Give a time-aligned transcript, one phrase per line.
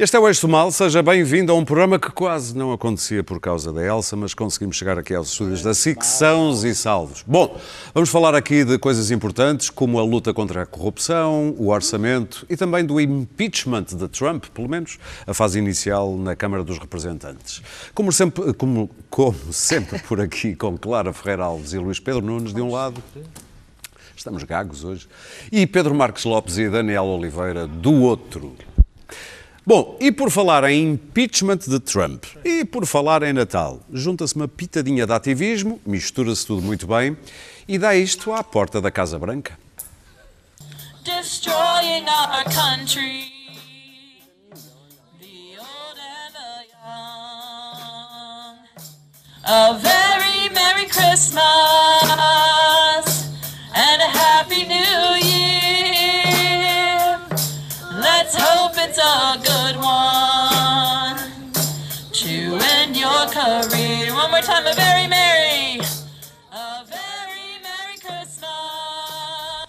[0.00, 3.38] Este é o Eixo Mal, seja bem-vindo a um programa que quase não acontecia por
[3.38, 7.22] causa da Elsa, mas conseguimos chegar aqui aos estúdios da SIC sãos e salvos.
[7.26, 7.60] Bom,
[7.92, 12.56] vamos falar aqui de coisas importantes como a luta contra a corrupção, o orçamento e
[12.56, 17.60] também do impeachment de Trump, pelo menos a fase inicial na Câmara dos Representantes.
[17.92, 22.54] Como sempre, como, como sempre por aqui com Clara Ferreira Alves e Luís Pedro Nunes
[22.54, 23.02] de um lado,
[24.16, 25.06] estamos gagos hoje,
[25.52, 28.56] e Pedro Marques Lopes e Daniel Oliveira do outro.
[29.70, 34.48] Bom, e por falar em impeachment de Trump e por falar em Natal, junta-se uma
[34.48, 37.16] pitadinha de ativismo, mistura-se tudo muito bem
[37.68, 39.56] e dá isto à porta da Casa Branca.
[49.44, 52.79] A very Merry Christmas
[64.40, 65.80] more time, a very Merry.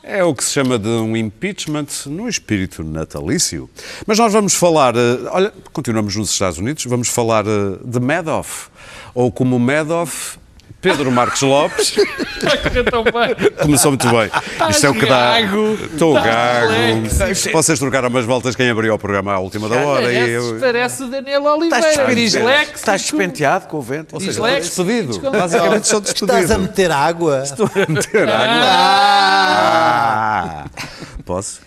[0.03, 3.69] É o que se chama de um impeachment no espírito natalício.
[4.05, 8.69] Mas nós vamos falar, eh, olha, continuamos nos Estados Unidos, vamos falar eh, de Madoff,
[9.13, 10.37] ou como Madoff,
[10.81, 11.93] Pedro Marques Lopes.
[12.41, 13.35] Vai correr tão bem.
[13.61, 14.31] Começou muito bem.
[14.69, 15.39] Isto é o que dá.
[15.41, 15.73] gago.
[15.73, 17.51] Estou Estás gago.
[17.53, 20.11] Vocês trocaram umas voltas quem abriu o programa à última da hora.
[20.11, 20.59] e Parece, eu...
[20.59, 22.63] parece o Daniel Oliveira.
[22.73, 24.13] Estás despenteado com o vento.
[24.15, 25.31] Ou seja, estou despedido.
[25.31, 26.33] Basicamente sou despedido.
[26.33, 27.43] Estás a meter água?
[27.87, 28.65] meter água.
[29.63, 30.65] Ah.
[31.25, 31.61] Posso?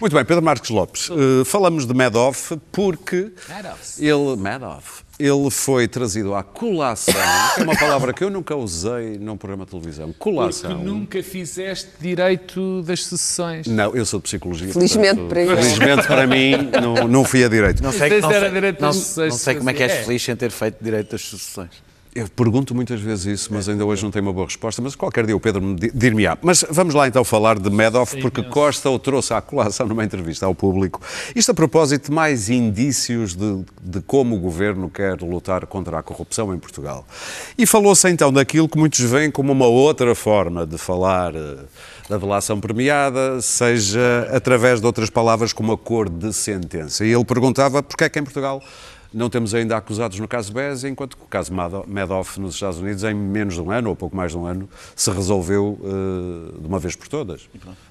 [0.00, 1.08] Muito bem, Pedro Marques Lopes.
[1.10, 3.32] eh, falamos de Madoff porque
[3.98, 7.14] ele, Madoff, ele foi trazido à colação,
[7.58, 10.06] é uma palavra que eu nunca usei num programa de televisão.
[10.08, 10.78] Porque Colação.
[10.78, 13.66] nunca fizeste direito das sucessões.
[13.66, 14.72] Não, eu sou de psicologia.
[14.72, 15.56] Felizmente portanto, para ele.
[15.56, 17.82] Felizmente para mim, não, não fui a direito.
[17.82, 20.02] Não sei, não sei, não, não sei como é que és é.
[20.02, 21.91] feliz sem ter feito direito das sucessões.
[22.14, 25.24] Eu pergunto muitas vezes isso, mas ainda hoje não tenho uma boa resposta, mas qualquer
[25.24, 26.36] dia o Pedro me di- dir-me-á.
[26.42, 30.44] Mas vamos lá então falar de Madoff, porque Costa o trouxe à colação numa entrevista
[30.44, 31.00] ao público.
[31.34, 36.02] Isto a propósito de mais indícios de, de como o governo quer lutar contra a
[36.02, 37.06] corrupção em Portugal.
[37.56, 41.56] E falou-se então daquilo que muitos veem como uma outra forma de falar eh,
[42.10, 47.06] da delação premiada, seja através de outras palavras como acordo de sentença.
[47.06, 48.62] E ele perguntava porque é que em Portugal
[49.14, 52.78] não temos ainda acusados no caso BES, enquanto que o caso Mado- Madoff nos Estados
[52.78, 56.60] Unidos, em menos de um ano, ou pouco mais de um ano, se resolveu eh,
[56.60, 57.42] de uma vez por todas.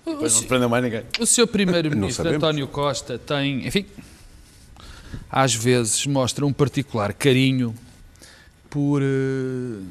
[0.06, 1.04] Depois não se prendeu mais ninguém.
[1.20, 2.28] O seu primeiro-ministro.
[2.34, 3.86] António Costa, tem, enfim,
[5.30, 7.76] às vezes mostra um particular carinho
[8.70, 9.84] por, eh,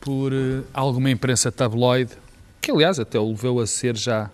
[0.00, 2.12] por eh, alguma imprensa tabloide,
[2.60, 4.30] que aliás até o levou a ser já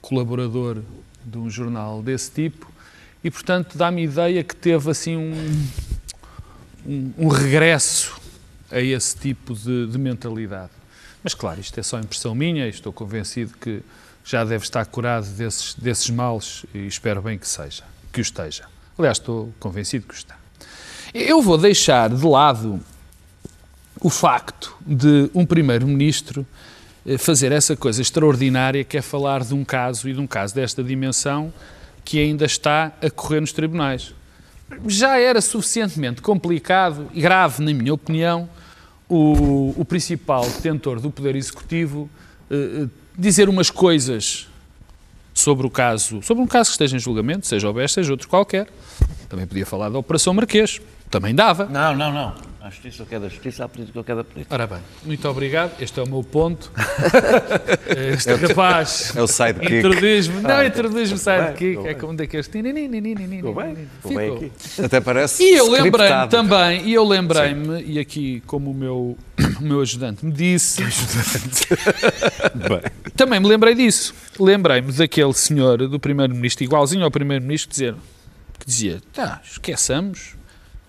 [0.00, 0.82] colaborador
[1.24, 2.70] de um jornal desse tipo,
[3.26, 5.66] e portanto dá-me ideia que teve assim um,
[6.86, 8.16] um, um regresso
[8.70, 10.70] a esse tipo de, de mentalidade.
[11.24, 13.82] Mas claro, isto é só impressão minha e estou convencido que
[14.24, 17.82] já deve estar curado desses, desses males e espero bem que seja,
[18.12, 18.66] que o esteja.
[18.96, 20.36] Aliás, estou convencido que o está.
[21.12, 22.80] Eu vou deixar de lado
[24.00, 26.46] o facto de um primeiro-ministro
[27.04, 30.54] eh, fazer essa coisa extraordinária que é falar de um caso e de um caso
[30.54, 31.52] desta dimensão
[32.06, 34.14] que ainda está a correr nos tribunais.
[34.86, 38.48] Já era suficientemente complicado e grave, na minha opinião,
[39.08, 42.08] o, o principal detentor do Poder Executivo
[42.48, 44.48] eh, eh, dizer umas coisas
[45.34, 48.28] sobre o caso, sobre um caso que esteja em julgamento, seja o BES, seja outro
[48.28, 48.68] qualquer.
[49.28, 50.80] Também podia falar da Operação Marquês,
[51.10, 51.66] também dava.
[51.66, 52.34] Não, não, não.
[52.66, 54.52] A justiça eu quero da justiça, a política eu quero da política.
[54.52, 56.72] Ora bem, muito obrigado, este é o meu ponto.
[57.86, 59.72] Este rapaz É o sidekick.
[59.76, 62.00] introduz-me, não, introduz-me o bem, sidekick, ficou é bem.
[62.00, 62.46] como daqueles...
[62.48, 64.52] Ficou bem, ficou bem aqui.
[64.82, 69.16] Até parece E eu lembrei-me também, e eu lembrei-me, e aqui como o meu,
[69.60, 70.82] o meu ajudante me disse,
[72.52, 72.80] Bem,
[73.14, 74.12] também me lembrei disso.
[74.40, 77.94] Lembrei-me daquele senhor do primeiro-ministro, igualzinho ao primeiro-ministro, dizer,
[78.58, 80.34] que dizia, tá, esqueçamos,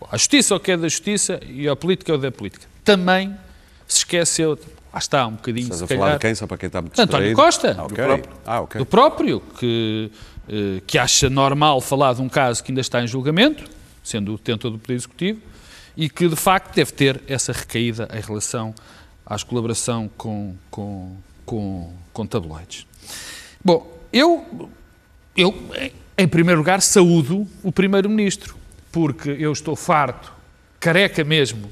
[0.09, 2.65] a justiça é o que é da justiça e a política é o da política.
[2.83, 3.35] Também
[3.87, 4.59] se esqueceu,
[4.91, 6.99] lá está, um bocadinho, estás a falar calhar, de quem, só para quem está muito
[6.99, 7.33] António?
[7.33, 7.75] Costa.
[7.77, 7.89] Ah, ok.
[7.89, 8.35] Do próprio.
[8.45, 8.79] Ah, ok.
[8.79, 10.11] do próprio, que,
[10.49, 13.63] eh, que acha normal falar de um caso que ainda está em julgamento,
[14.03, 15.41] sendo o detentor do Poder Executivo,
[15.95, 18.73] e que de facto deve ter essa recaída em relação
[19.25, 21.15] à colaboração com, com,
[21.45, 22.85] com, com tabloides.
[23.63, 24.69] Bom, eu,
[25.35, 25.53] eu,
[26.17, 28.55] em primeiro lugar, saúdo o Primeiro-Ministro,
[28.91, 30.31] porque eu estou farto,
[30.79, 31.71] careca mesmo,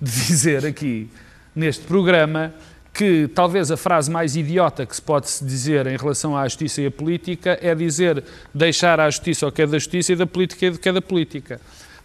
[0.00, 1.08] de dizer aqui
[1.54, 2.54] neste programa
[2.92, 6.86] que talvez a frase mais idiota que se pode dizer em relação à justiça e
[6.86, 8.22] à política é dizer
[8.54, 11.00] deixar à justiça o que é da justiça e da política o que é da
[11.00, 11.60] política.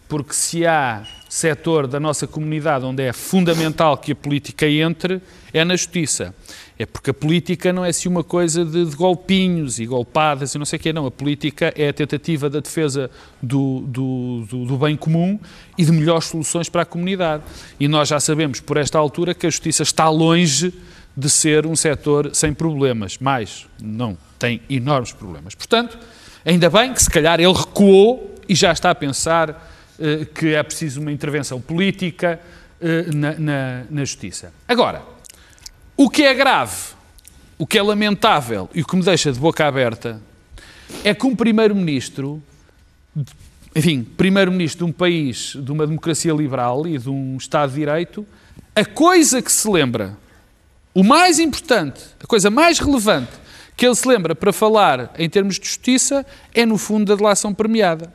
[0.08, 5.22] Porque se há setor da nossa comunidade onde é fundamental que a política entre,
[5.54, 6.34] é na justiça.
[6.80, 10.58] É porque a política não é assim uma coisa de, de golpinhos e golpadas e
[10.58, 11.06] não sei o quê, não.
[11.06, 13.10] A política é a tentativa da defesa
[13.42, 15.40] do, do, do, do bem comum
[15.78, 17.44] e de melhores soluções para a comunidade.
[17.80, 20.74] E nós já sabemos, por esta altura, que a justiça está longe
[21.16, 23.18] de ser um setor sem problemas.
[23.18, 25.56] Mais, não, tem enormes problemas.
[25.56, 25.98] Portanto,
[26.46, 29.77] ainda bem que se calhar ele recuou e já está a pensar
[30.34, 32.40] que é preciso uma intervenção política
[32.80, 34.54] eh, na, na, na justiça.
[34.68, 35.02] Agora,
[35.96, 36.94] o que é grave,
[37.58, 40.22] o que é lamentável e o que me deixa de boca aberta
[41.04, 42.42] é que um primeiro-ministro,
[43.76, 48.28] enfim, primeiro-ministro de um país, de uma democracia liberal e de um Estado de Direito,
[48.76, 50.16] a coisa que se lembra,
[50.94, 53.32] o mais importante, a coisa mais relevante
[53.76, 57.54] que ele se lembra para falar em termos de justiça é, no fundo, da delação
[57.54, 58.12] premiada.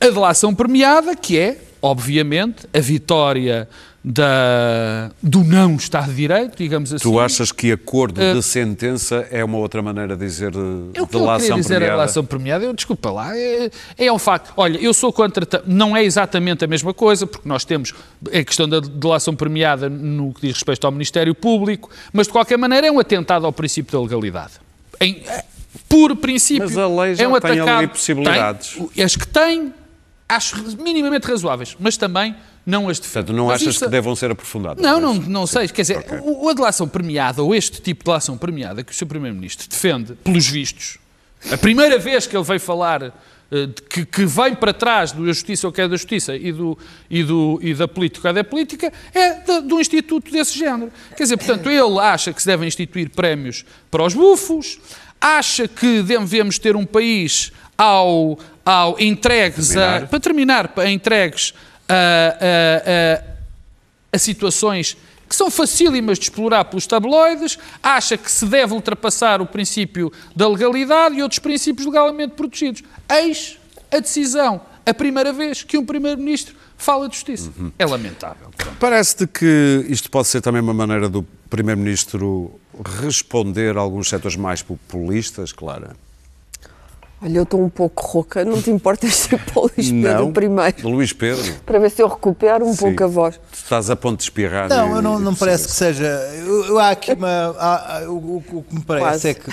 [0.00, 3.68] A delação premiada, que é, obviamente, a vitória
[4.08, 7.02] da, do não Estado de Direito, digamos assim.
[7.02, 11.16] Tu achas que acordo de sentença é uma outra maneira de dizer É o que
[11.16, 11.96] eu delação queria dizer a premiada?
[11.96, 14.52] relação premiada, eu desculpa lá, é, é um facto.
[14.56, 17.92] Olha, eu sou contra, não é exatamente a mesma coisa, porque nós temos
[18.32, 22.58] a questão da delação premiada no que diz respeito ao Ministério Público, mas de qualquer
[22.58, 24.52] maneira é um atentado ao princípio da legalidade.
[25.00, 25.44] Em, eh,
[25.88, 28.76] por princípio, Mas a lei já é um tem ali atacado- possibilidades.
[28.94, 29.74] Tem, as que têm,
[30.28, 32.34] acho minimamente razoáveis, mas também
[32.64, 33.26] não as defendo.
[33.26, 34.82] Portanto, não Mas achas que devam ser aprofundadas?
[34.82, 35.30] não, é não, isso?
[35.30, 35.68] não sei.
[35.68, 36.18] Quer dizer, Ok.
[36.22, 39.06] o, a delação premiada, ou este tipo de delação premiada que o Sr.
[39.06, 40.98] Primeiro-Ministro defende, pelos vistos,
[41.50, 43.02] a primeira vez que ele veio falar
[43.52, 46.50] eh, de que, que vem para trás da justiça ou que é da justiça e,
[46.50, 46.76] do,
[47.08, 50.58] e, do, e da política ou é da política, é de, de um instituto desse
[50.58, 50.90] género.
[51.16, 54.80] Quer dizer, portanto, ele acha que se devem instituir prémios para os bufos,
[55.20, 60.08] acha que devemos ter um país ao, ao entregues a, Terminar.
[60.08, 61.54] para terminar, a entregues
[61.88, 63.36] a- a- a-
[64.12, 64.96] a situações
[65.28, 70.48] que são facílimas de explorar pelos tabloides, acha que se deve ultrapassar o princípio da
[70.48, 72.82] legalidade e outros princípios legalmente protegidos.
[73.10, 73.58] Eis
[73.90, 77.50] a decisão, a primeira vez que um Primeiro-Ministro fala de justiça.
[77.76, 78.50] É lamentável.
[78.78, 82.60] Parece-te que isto pode ser também uma maneira do Primeiro-Ministro
[83.00, 85.96] responder a alguns setores mais populistas, Clara?
[87.26, 90.88] Olha, eu estou um pouco rouca, não te importas ser para o Luís Pedro primeiro,
[90.88, 92.78] Luís Pedro, para ver se eu recupero um Sim.
[92.78, 93.34] pouco a voz.
[93.50, 94.68] tu estás a ponto de espirrar.
[94.68, 96.04] Não, e- eu não, não e- parece que seja.
[96.04, 97.28] Eu, eu há aqui uma.
[97.58, 99.28] há- o, o- o que me parece Quase.
[99.28, 99.50] é que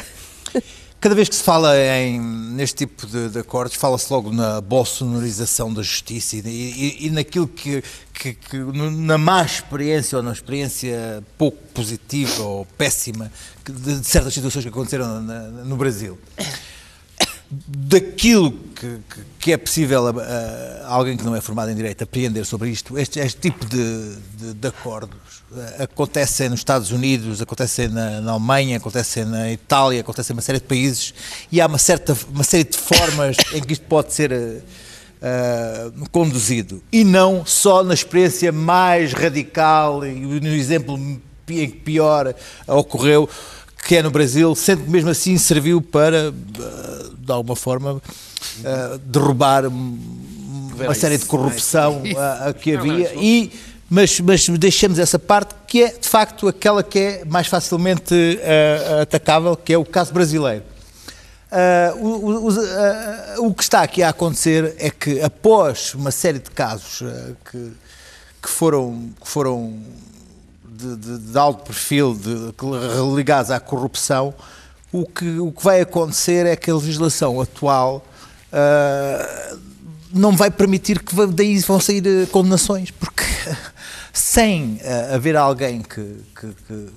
[1.01, 5.73] cada vez que se fala em, neste tipo de, de acordos, fala-se logo na bolsonarização
[5.73, 7.83] da justiça e, e- e naquilo que,
[8.13, 13.29] que- que na má experiência ou na experiência pouco positiva ou péssima
[13.65, 16.17] de, de certas situações que aconteceram na- no Brasil
[17.67, 20.11] daquilo que, que- que é possível a,
[20.85, 24.15] a alguém que não é formado em Direito apreender sobre isto, este, este tipo de,
[24.37, 25.17] de- de acordos
[25.55, 30.41] eh, acontecem nos Estados Unidos, acontecem na, na Alemanha, acontecem na Itália, acontecem em uma
[30.41, 31.13] série de países
[31.51, 36.81] e há uma, certa, uma série de formas em que isto pode ser eh, conduzido.
[36.91, 41.21] E não só na experiência mais radical e no exemplo em
[41.69, 42.33] que pior
[42.67, 43.29] ocorreu
[43.85, 46.33] que é no Brasil, sendo que mesmo assim serviu para, eh,
[47.17, 48.01] de alguma forma,
[48.63, 49.99] eh, derrubar um-
[50.75, 53.13] uma série de corrupção eh, que havia.
[53.15, 53.51] e
[53.89, 58.39] mas, mas deixamos essa parte que é de facto aquela que é mais facilmente
[59.01, 60.63] atacável, que é o caso brasileiro.
[61.51, 66.39] Ah, o, o- ah, o que está aqui a acontecer é que após uma série
[66.39, 67.03] de casos
[67.51, 67.71] que,
[68.41, 69.77] que foram, que foram
[70.83, 72.53] de, de- de alto perfil, de,
[73.15, 74.33] ligados à corrupção,
[74.91, 78.05] o que, o que vai acontecer é que a legislação atual
[78.51, 79.55] ah,
[80.13, 83.23] não vai permitir que daí vão sair eh, condenações, porque
[84.13, 86.87] sem ah, haver alguém que, que, que,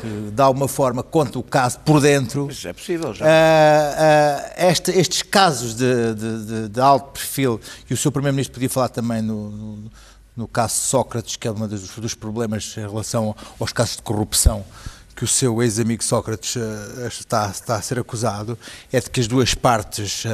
[0.00, 3.24] que de alguma forma conta o caso por dentro, Mas é possível já.
[3.26, 8.54] ah, ah, este- estes casos de, de- de- de alto perfil, e o seu Primeiro-Ministro
[8.54, 9.90] podia falar também no, no,
[10.36, 14.64] no caso Sócrates, que é um dos, dos problemas em relação aos casos de corrupção
[15.14, 18.58] que o seu ex-amigo Sócrates ah, está, está a ser acusado,
[18.92, 20.24] é de que as duas partes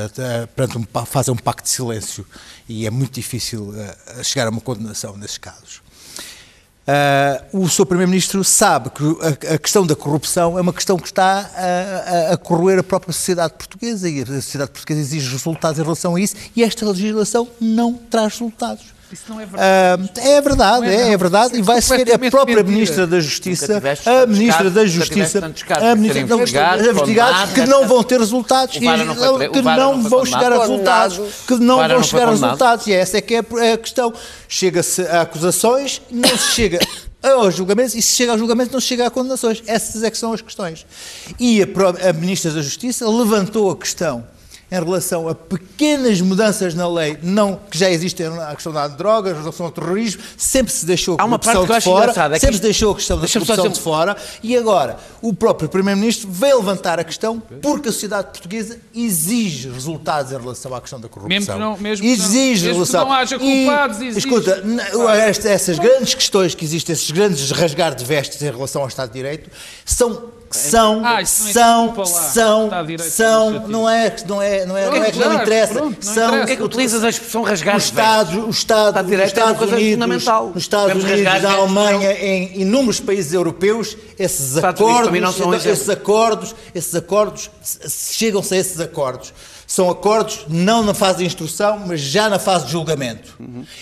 [0.56, 2.26] perante um fazem um pacto de silêncio
[2.68, 5.82] e é muito difícil ah, chegar a uma condenação nesses casos.
[7.52, 7.86] O Sr.
[7.86, 12.32] Primeiro-Ministro sabe que a, a questão da corrupção é uma questão que está a, a,
[12.32, 16.20] a corroer a própria sociedade portuguesa e a sociedade portuguesa exige resultados em relação a
[16.20, 18.99] isso e esta legislação não traz resultados.
[19.12, 20.10] Isso não é verdade.
[20.16, 21.12] Ah, é verdade, Não é, é, não.
[21.12, 22.70] é verdade, e vai ser a própria mentira.
[22.70, 27.88] Ministra da Justiça, a Ministra casos, da Justiça, a Ministra da investigados, investigados que não
[27.88, 32.30] vão ter resultados e que não vão chegar a resultados, que não vão chegar a
[32.30, 34.12] resultados, e essa é que é a questão.
[34.48, 36.78] Chega-se a acusações, não se chega
[37.22, 39.60] aos julgamentos, e se chega ao julgamento não se chega a condenações.
[39.66, 40.86] Essas é que são as questões.
[41.38, 41.66] E a,
[42.08, 44.24] a Ministra da Justiça levantou a questão
[44.70, 49.36] em relação a pequenas mudanças na lei, não que já existem a questão da drogas,
[49.36, 52.56] a relação ao terrorismo, sempre se deixou a corrupção de fora, engraçada, é que sempre
[52.56, 56.98] se deixou a questão da corrupção de fora, e agora o próprio Primeiro-Ministro veio levantar
[57.00, 61.28] a questão porque a sociedade portuguesa exige resultados em relação à questão da corrupção.
[61.38, 64.18] Mesmo que não- mesmo exige mesmo que não haja E, culpados, exige.
[64.18, 64.62] Escuta,
[65.48, 69.14] essas grandes questões que existem, esses grandes rasgar de vestes em relação ao Estado de
[69.14, 69.50] Direito,
[69.84, 74.96] são são, Ah, é são, são, é são, não é, não é, não é, não
[75.04, 76.36] é que não interessa, pronto, não são, interessa.
[76.38, 78.10] Porquê é que utilizas a expressão rasgar os de vestes?
[78.10, 80.46] Estados, os Estados, os é Estados Unidos, fundamental.
[80.54, 86.94] nos Estados Unidos, na Alemanha, em inúmeros países europeus, esses também acordos, esses acordos, esses
[86.94, 89.32] acordos, se- se chegam-se a esses acordos.
[89.72, 93.34] São acordos não na fase de instrução, mas já na fase de julgamento.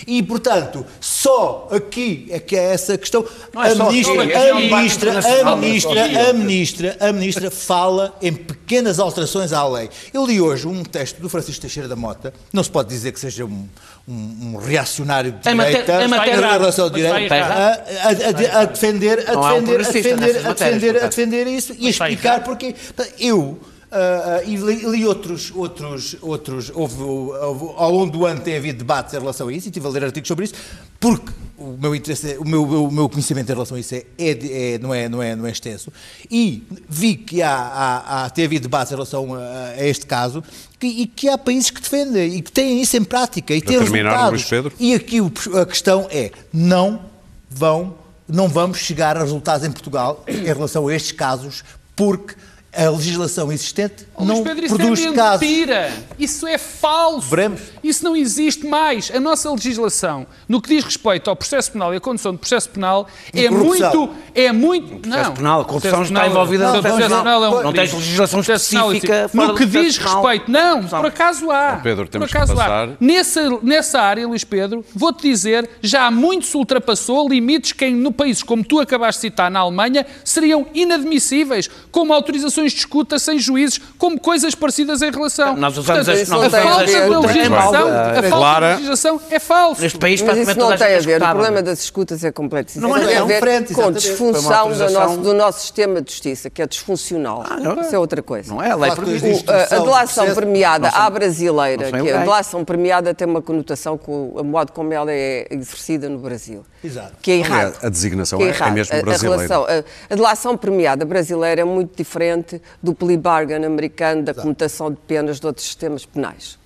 [0.05, 3.25] E, portanto, só aqui é que é essa questão.
[3.51, 5.11] Não é a só ministra, é a debate ministra,
[5.49, 9.89] a ministra, é a ministra, a ministra fala em pequenas alterações à lei.
[10.13, 13.19] Eu li hoje um texto do Francisco Teixeira da Mota, não se pode dizer que
[13.19, 13.67] seja um,
[14.07, 18.65] um- um reacionário de direita em matéria- em relação ao direito, a, a- a- a
[18.65, 22.75] defender, a defender, a defender, a defender, a defender isso e a explicar porque
[23.19, 23.59] eu
[23.91, 29.13] ah, e li, outros, outros, outros houve, houve- ao longo do ano tem havido debates
[29.13, 30.53] em relação a isso e estive a ler artigos sobre isso,
[30.99, 34.73] porque o meu interesse, o meu, o meu conhecimento em relação a isso é, é
[34.73, 35.91] é- não, é, não, é, não é extenso,
[36.29, 39.39] e vi que há, há, há tem havido debates em relação a,
[39.77, 40.43] a este caso,
[40.79, 43.77] que- e que há países que defendem e que têm isso em prática e têm
[44.11, 44.43] resultados.
[44.49, 44.73] Pedro.
[44.79, 47.01] E aqui o- a questão é, não
[47.49, 47.95] vão,
[48.27, 51.63] não vamos chegar a resultados em Portugal em relação a estes casos,
[51.95, 52.35] porque
[52.71, 55.41] a legislação existente Oh, Luís não Pedro, isso produz é casos.
[55.47, 55.91] mentira.
[56.19, 57.29] Isso é falso.
[57.29, 57.61] Veremos.
[57.81, 59.09] Isso não existe mais.
[59.15, 62.69] A nossa legislação, no que diz respeito ao processo penal e à condução de processo
[62.69, 63.95] penal, E é corrupção.
[63.97, 64.15] muito.
[64.35, 64.97] É muito.
[64.97, 65.35] processo não.
[65.35, 67.39] penal, a corrupção Processo está penal- envolvida no Não, processo processo penal.
[67.39, 70.21] penal é um Não tens legislação Processo penal, específica No que diz penal.
[70.21, 71.75] respeito, não, por acaso há.
[71.79, 72.89] Ó, Pedro, por temos que acaso passar.
[72.89, 72.91] há.
[72.99, 78.11] Nessa, nessa área, Luís Pedro, vou-te dizer, já muito se ultrapassou limites que em no
[78.11, 83.37] países como tu acabaste de citar na Alemanha seriam inadmissíveis, como autorizações de escuta sem
[83.39, 85.55] juízes, como coisas parecidas em relação.
[85.55, 87.37] Nós usamos Portanto, as- a nós tem a falta bem.
[87.37, 88.67] legislação, a falta Clara.
[88.69, 89.81] da legislação é falso.
[89.81, 91.21] Neste país, Mas isso praticamente não a tem a ver.
[91.21, 92.79] O problema das escutas é complexo.
[92.79, 96.11] Não é, tem é a ver frente, com disfunção do nosso, do nosso sistema de
[96.11, 97.43] justiça, que é disfuncional.
[97.61, 97.81] não.
[97.81, 98.53] Isso é outra coisa.
[98.53, 98.71] Não é?
[98.71, 99.19] A lei Facto proíbe.
[99.19, 102.23] de O- instrução a, a delação premiada à brasileira, que a ilegais.
[102.23, 106.63] delação premiada tem uma conotação com o modo como ela é exercida no Brasil.
[106.83, 107.13] Exato.
[107.21, 107.77] Que é errado.
[107.83, 108.73] a designação é- é errado.
[108.73, 109.43] mesmo A- a brasileira.
[109.43, 112.48] relação- a, a delação premiada brasileira é muito diferente
[112.81, 116.58] do plea bargain americano, da comutação de penas de outros sistemas penais.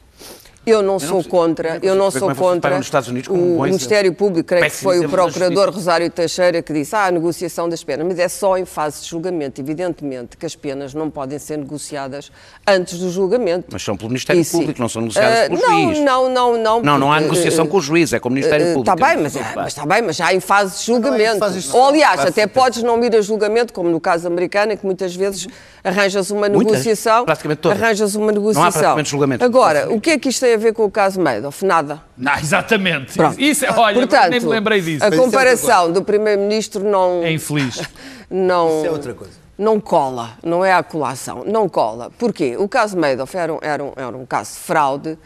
[0.66, 2.80] Eu não sou sei- contra, eu não é sou param contra
[3.10, 5.70] Unidos o Ministério Público, creio que foi o Procurador.
[5.70, 9.10] Rosário Teixeira que disse ah, a negociação das penas, mas é só em fase de
[9.10, 12.32] julgamento, evidentemente que as penas não podem ser negociadas
[12.66, 13.66] antes do julgamento.
[13.72, 14.60] Mas são pelo Ministério E sim.
[14.60, 16.00] Público, não são negociadas Ah, pelo não, juiz.
[16.00, 16.82] Não, não, não.
[16.82, 18.94] Não, não há negociação eh, com o juiz, é com o Ministério Público.
[18.94, 21.50] Está bem, mas, é, mas está bem, mas já em fase de julgamento.
[21.52, 24.86] de Ou aliás, até podes não ir a julgamento, como no caso americano, em que
[24.86, 25.48] muitas vezes
[25.84, 27.26] arranjas uma Muitas, negociação.
[27.26, 27.82] praticamente todas.
[27.82, 28.72] Arranjas uma Não há negociação.
[28.72, 29.44] praticamente julgamento.
[29.44, 31.66] Agora, o que é que isto tem a ver com o caso Madoff?
[31.66, 32.02] Nada.
[32.18, 33.14] Não, exatamente.
[33.14, 33.40] Pronto.
[33.40, 35.04] Isso é, olha, Portanto, nem me lembrei disso.
[35.04, 37.24] a é comparação do Primeiro-Ministro não.
[37.24, 37.82] É infeliz.
[38.30, 39.34] não, Isso é outra coisa.
[39.58, 42.10] Não cola, não é a colação, não cola.
[42.18, 42.56] Porquê?
[42.58, 45.18] O caso Madoff era um, era um, era um caso de fraude,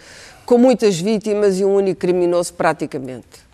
[0.45, 3.47] com muitas vítimas e um único criminoso praticamente.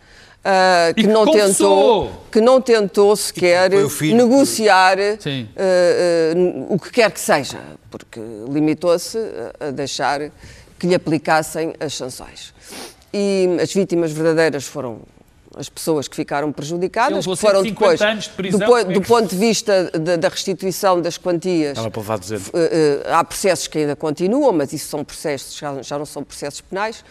[0.90, 2.04] E que, que não confessou.
[2.08, 3.70] tentou, que não tentou sequer
[4.14, 5.18] negociar ah,
[5.58, 10.20] ah, n- o que quer que seja, porque limitou-se a- a deixar
[10.84, 12.54] que lhe aplicassem as sanções.
[13.14, 15.00] E as vítimas verdadeiras foram
[15.56, 18.80] as pessoas que ficaram prejudicadas, que foram 150 depois, anos de prisão, do, po- como
[18.92, 21.78] é do que- ponto de vista da, da restituição das quantias,
[22.54, 26.22] eh, eh, há processos que ainda continuam, mas isso são processos, já, já não são
[26.24, 27.06] processos penais,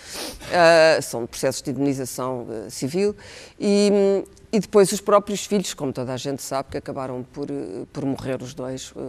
[0.52, 3.16] eh, são processos de indenização civil.
[3.58, 7.50] E, hum, e depois os próprios filhos, como toda a gente sabe, que acabaram por,
[7.50, 9.00] eh, por morrer os dois, eh,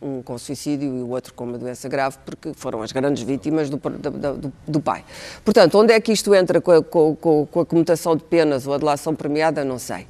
[0.00, 3.22] um, um com suicídio e o outro com uma doença grave, porque foram as grandes
[3.24, 5.04] vítimas do, do, do pai.
[5.44, 7.16] Portanto, onde é que isto entra com a, com-
[7.50, 10.06] com a comutação de penas ou a delação premiada, não sei.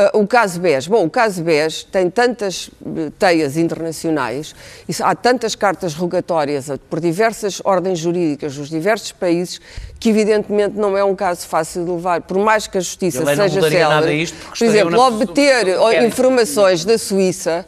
[0.00, 0.86] Ah, o caso BES.
[0.86, 4.54] Bom, o caso BES tem tantas eh, teias internacionais,
[4.88, 9.60] e há tantas cartas rogatórias por diversas ordens jurídicas dos diversos países,
[9.98, 13.48] que evidentemente não é um caso fácil de levar, por mais que a justiça Helena,
[13.48, 14.08] seja célere.
[14.08, 15.66] a isto, porque Por exemplo, obter
[16.06, 17.66] informações da Suíça,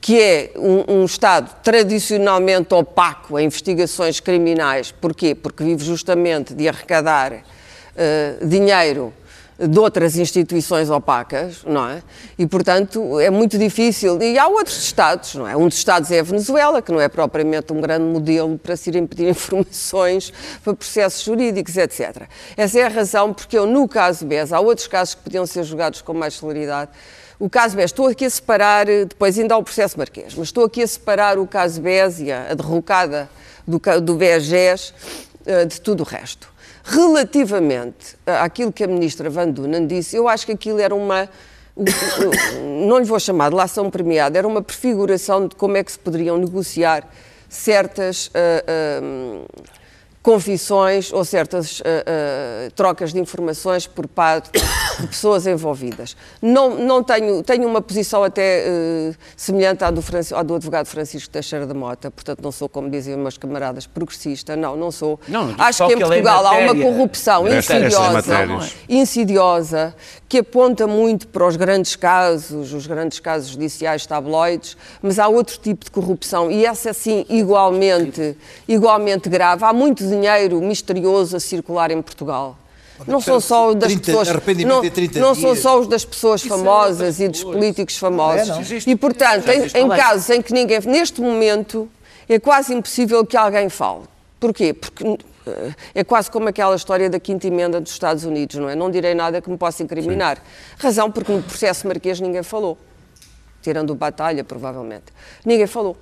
[0.00, 4.90] que é um, um Estado tradicionalmente opaco a investigações criminais.
[4.90, 5.36] Porquê?
[5.36, 7.44] Porque vive justamente de arrecadar
[7.96, 9.12] eh, dinheiro
[9.68, 12.02] de outras instituições opacas, não é?
[12.38, 14.20] E, portanto, é muito difícil.
[14.22, 15.54] E há outros Estados, não é?
[15.56, 18.88] Um dos Estados é a Venezuela, que não é propriamente um grande modelo para se
[18.88, 20.32] irem pedir informações
[20.64, 22.22] para processos jurídicos, etc.
[22.56, 25.64] Essa é a razão porque eu, no caso BES, há outros casos que podiam ser
[25.64, 26.90] julgados com mais celeridade.
[27.38, 30.48] O caso BES, estou aqui a separar, eh, depois ainda há o processo Marquês, mas
[30.48, 33.28] estou aqui a separar o caso BES e a, derrocada
[33.66, 34.94] do, do BES-GES
[35.46, 36.49] eh, de tudo o resto.
[36.82, 41.28] Relativamente àquilo que a ministra Van Dunen disse, eu acho que aquilo era uma,
[42.86, 45.98] não lhe vou chamar de lação premiada, era uma prefiguração de como é que se
[45.98, 47.06] poderiam negociar
[47.48, 49.46] certas ah, ah,
[50.22, 54.50] confissões ou certas ah, trocas de informações por parte
[55.00, 56.16] de pessoas envolvidas.
[56.40, 60.86] Não, não tenho, tenho uma posição até eh, semelhante à do, Franci- à do advogado
[60.86, 65.18] Francisco Teixeira da Mota, portanto não sou, como diziam meus camaradas, progressista, não, não sou.
[65.28, 68.22] Não, Acho que em é Portugal há uma corrupção insidiosa,
[68.88, 69.94] insidiosa,
[70.28, 75.58] que aponta muito para os grandes casos, os grandes casos judiciais tabloides, mas há outro
[75.58, 78.36] tipo de corrupção e essa sim igualmente,
[78.68, 79.64] igualmente grave.
[79.64, 82.56] Há muito dinheiro misterioso a circular em Portugal.
[83.06, 84.28] Não são só os das 30 pessoas,
[84.64, 88.48] não, em 30 não são só os das pessoas famosas e dos políticos famosos.
[88.48, 88.62] não?
[88.86, 91.88] E portanto, em, em casos em que ninguém, neste momento,
[92.28, 94.02] é quase impossível que alguém fale.
[94.38, 94.72] Porquê?
[94.72, 98.74] Porque eh, é quase como aquela história da quinta emenda dos Estados Unidos, não é?
[98.74, 100.42] Não direi nada que me possa incriminar.
[100.78, 102.78] Razão porque no processo marquês ninguém falou.
[103.62, 105.06] Tirando o Batalha, provavelmente.
[105.44, 105.96] Ninguém falou.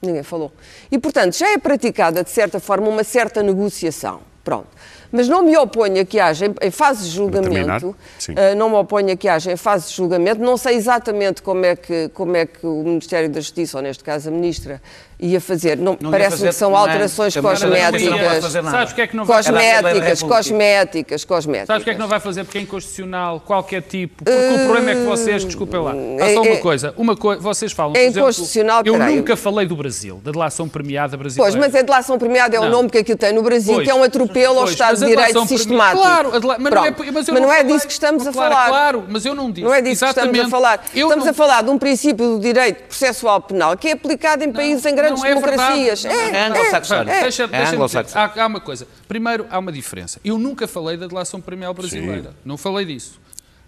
[0.00, 0.52] Ninguém falou.
[0.90, 4.20] E, portanto, já é praticada, de certa forma, uma certa negociação.
[4.44, 4.68] Pronto.
[5.12, 7.94] Mas não me oponho a que haja, em- fase de julgamento,
[8.34, 11.64] eh, não me oponho a que haja em fase de julgamento, não sei exatamente como
[11.66, 14.80] é que, como é que o Ministério da Justiça, ou neste caso a Ministra,
[15.22, 15.76] ia fazer.
[15.78, 16.76] Não, Não Parece-me que são é?
[16.76, 18.42] alterações não cosméticas.
[18.44, 18.76] fazer nada.
[18.78, 19.84] Sabes o que é que não vai Cosméticas,
[20.20, 20.26] República.
[20.36, 21.66] cosméticas, cosméticas.
[21.68, 24.24] Sabes o que é que não vai fazer porque é inconstitucional, qualquer tipo?
[24.24, 24.32] Porque
[24.62, 27.36] o problema é que vocês, desculpem lá, há só é- uma é- coisa, uma coi
[27.36, 31.52] vocês falam, é por exemplo, inconstitucional, eu nunca falei do Brasil, da delação premiada brasileira.
[31.52, 32.70] Pois, mas a delação premiada é o Não.
[32.70, 35.00] nome que aquilo tem no Brasil, Pois, que é um atropelo ao pois, Estado mas
[35.00, 36.02] de Direito sistemático.
[36.02, 38.68] Claro, mas não é, mas eu Mas não é falei- disso que estamos a falar.
[38.68, 39.64] Claro, mas eu não disse.
[39.66, 40.84] Não é disso que estamos a falar.
[40.94, 44.84] Estamos a falar de um princípio do direito processual penal que é aplicado em países
[44.86, 45.72] em grandes não é verdade.
[45.78, 46.04] democracias.
[46.04, 46.30] Não É, é.
[46.36, 47.10] É anglo-saxónico.
[47.10, 48.38] é, Deixa, É anglo-saxónico.
[48.40, 48.86] há, há uma coisa.
[49.08, 50.20] Primeiro, há uma diferença.
[50.24, 52.34] Eu nunca falei da delação premial brasileira.
[52.44, 53.20] Não falei disso.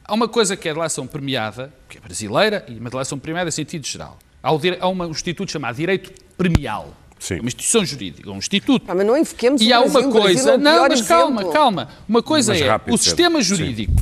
[0.04, 3.48] Há uma coisa que é a delação premiada, que é brasileira, e uma delação premiada
[3.48, 4.18] em sentido geral.
[4.42, 6.92] Há, o há um instituto chamado Direito Premial.
[7.18, 7.36] Sim.
[7.36, 8.84] É uma instituição jurídica, um instituto.
[8.86, 10.50] Ah, mas não invoquemos E o há uma O Brasil coisa.
[10.52, 11.52] é não, mas calma, exemplo.
[11.54, 11.88] calma.
[12.06, 13.94] Uma coisa Mas é rápido, o sistema Sim.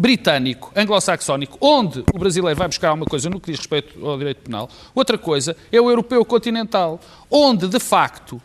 [0.00, 4.38] Britânico, anglo-saxónico, onde o brasileiro vai buscar uma coisa no que diz respeito ao direito
[4.42, 4.68] penal.
[4.94, 6.98] Outra coisa é o europeu continental,
[7.30, 8.40] onde de facto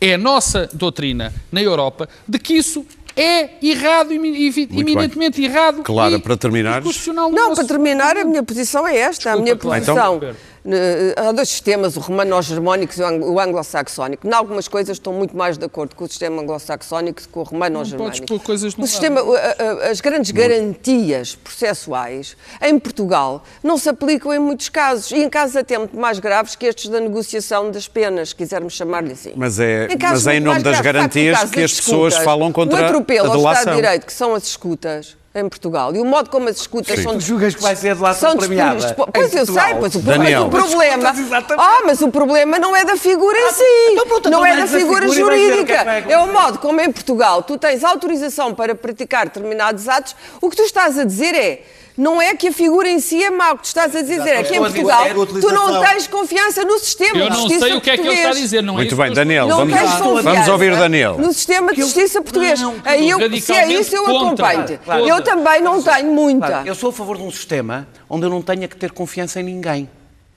[0.00, 2.84] é a nossa doutrina na Europa de que isso
[3.16, 5.82] é errado, eminentemente errado.
[5.82, 6.36] Clara, e para
[7.12, 9.32] no Não, nosso- para terminar, a minha posição é esta.
[9.32, 10.20] a minha posição.
[10.64, 14.26] Eh, há dois sistemas, o romano-germânico e o ang- o anglo-saxónico.
[14.26, 17.40] Em algumas coisas estou muito mais de acordo com o sistema anglo-saxónico do que com
[17.40, 18.26] o podes romano-germânico.
[18.26, 23.88] pôr coisas num O sistema, a- a- as grandes garantias processuais em Portugal não se
[23.88, 25.10] aplicam em muitos casos.
[25.10, 28.72] E em casos até muito mais graves que estes da negociação das penas, se quisermos
[28.72, 29.32] chamar-lhe assim.
[29.36, 32.80] Mas é- Em mas é em nome das no garantias que as pessoas falam contra
[32.82, 33.74] o atropelo a ao Estado delação.
[33.76, 37.02] de Direito, que são as escutas em Portugal, e o modo como as escutas Sim.
[37.02, 38.94] são Tu julgas que vai ser a delação são premiada?
[39.12, 40.48] Pois eu sei, pois o, Daniel.
[40.50, 41.12] mas o problema.
[41.12, 41.48] Mas.
[41.58, 43.62] Ah, mas o problema não é da figura em si.
[43.92, 45.84] então pronto, não então é da figura figura o é jurídica.
[45.84, 50.16] vai É o modo como em Portugal tu tens autorização para praticar determinados atos.
[50.40, 51.62] O que tu estás a dizer é.
[51.98, 54.28] Não é que a figura em si é mau, o que tu estás a dizer
[54.28, 57.66] é que em Portugal a tu não tens confiança no sistema Eu de não justiça
[57.66, 58.44] sei o que é que ele está a português.
[58.44, 61.18] dizer, não é Muito bem, Daniel, Não vamos, tens vamos ouvir Daniel.
[61.18, 62.60] No sistema de justiça português.
[62.60, 64.04] não, Aí eu, se é isso, eu.
[64.36, 65.08] Claro.
[65.08, 66.62] Eu também não tenho muita.
[66.64, 69.42] Eu sou a favor de um sistema onde eu não tenha que ter confiança em
[69.44, 69.90] ninguém.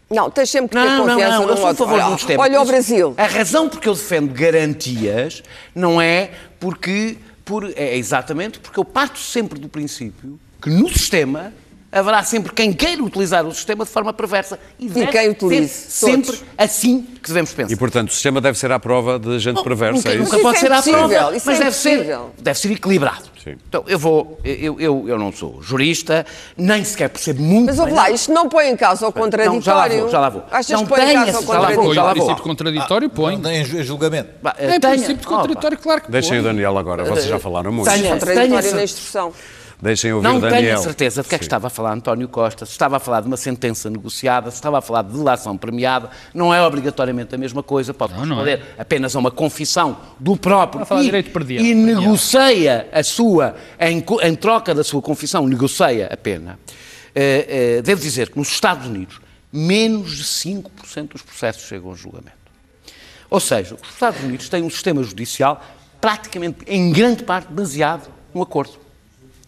[0.10, 2.06] Não, tens sempre que ter Não, não, confiança não, num eu sou a favor de
[2.08, 2.42] um sistema.
[2.44, 3.14] olha o Brasil.
[3.18, 5.44] A razão porque eu defendo garantias
[5.76, 11.54] não é porque por, é exatamente porque eu parto sempre do princípio que no sistema
[11.94, 16.06] haverá sempre quem queira utilizar o sistema de forma perversa e, deve quem utilize, ser
[16.06, 16.44] sempre todos.
[16.58, 17.74] assim que devemos pensar.
[17.74, 20.24] E, portanto, o sistema deve ser à prova de gente perversa, nunca, é isso?
[20.24, 22.72] nunca Isso pode é ser à impossível, prova, isso mas é deve ser, deve ser
[22.72, 23.24] equilibrado.
[23.44, 23.58] Sim.
[23.68, 27.92] Então, eu vou, eu, eu, eu não sou jurista, nem sequer percebo muito Mas ouve
[27.92, 29.56] lá, isto não põe em causa o contraditório.
[29.56, 30.44] Não, já lá vou, já lá vou.
[30.50, 31.94] Achas Não que põe em causa o esse- já lá vou, contraditório?
[31.96, 32.24] já lá o vou.
[32.26, 33.38] princípio contraditório põe.
[33.38, 34.30] Não, em, ju- em julgamento.
[34.42, 36.52] Bah, É tenha- princípio contraditório, claro que Deixem o põe.
[36.54, 37.92] Daniel agora, vocês já falaram muito.
[37.92, 39.34] tenho- Contraditório na instrução.
[39.82, 40.62] Deixem ouvir Não o Daniel.
[40.62, 43.00] tenho a certeza de que é que estava a falar António Costa, se estava a
[43.00, 47.34] falar de uma sentença negociada, se estava a falar de delação premiada, não é obrigatoriamente
[47.34, 50.86] a mesma coisa, pode Não, não responder apenas a uma confissão do próprio Está a
[50.86, 51.64] falar e, direito perdido.
[51.64, 56.60] e negocia a sua, em, em troca da sua confissão, negocia a pena.
[57.16, 59.20] Eh, eh, devo dizer que nos Estados Unidos,
[59.52, 62.38] menos de 5% dos processos chegam a julgamento.
[63.30, 65.60] Ou seja, os Estados Unidos têm um sistema judicial
[66.00, 68.74] praticamente, em grande parte, baseado no acordo,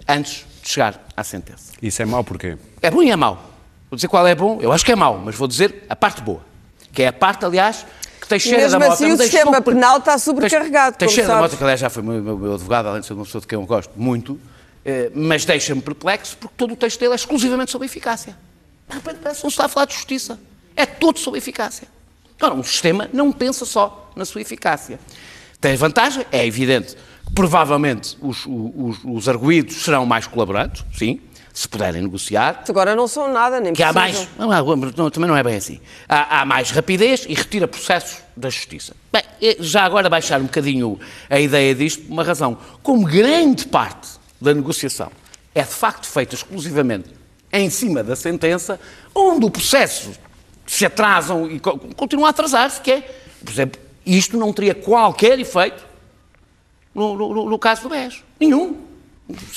[0.07, 1.73] antes de chegar à sentença.
[1.81, 2.57] Isso é mau porquê?
[2.81, 3.51] É bom e é mau.
[3.89, 6.21] Vou dizer qual é bom, eu acho que é mau, mas vou dizer a parte
[6.21, 6.41] boa.
[6.91, 7.85] Que é a parte, aliás,
[8.21, 11.37] que Teixeira mesmo da Mota assim me o sistema super- penal está sobrecarregado, Teixeira da.
[11.37, 13.47] Mota, que aliás já foi meu, meu- meu advogado, além de ser uma pessoa de
[13.47, 14.39] quem eu gosto muito,
[14.85, 18.35] eh, mas deixa-me perplexo porque todo o texto dele é exclusivamente sobre eficácia.
[18.87, 20.39] De repente parece que não se está a falar de justiça.
[20.75, 21.87] É todo sobre eficácia.
[22.41, 24.99] Ora, um sistema não pensa só na sua eficácia.
[25.61, 26.97] Tem vantagem, é evidente
[27.35, 31.19] provavelmente os, os, os arguídos serão mais colaborantes, sim,
[31.53, 34.27] se puderem negociar, Agora não são nada, nem que há mais.
[34.39, 34.49] Não,
[34.97, 35.79] não, também não é bem assim.
[36.09, 38.95] Há, há mais rapidez e retira processos da justiça.
[39.11, 39.21] Bem,
[39.59, 42.57] já agora baixar um bocadinho a ideia disto, por uma razão.
[42.81, 44.09] Como grande parte
[44.41, 45.11] da negociação
[45.53, 47.09] é de facto feita exclusivamente
[47.51, 48.79] em cima da sentença,
[49.13, 50.09] onde o processo
[50.65, 53.01] se atrasam e co- continua a atrasar-se, que é,
[53.45, 55.85] por exemplo, isto não teria qualquer efeito
[56.93, 58.23] no, no- no caso do BES.
[58.39, 58.75] Nenhum.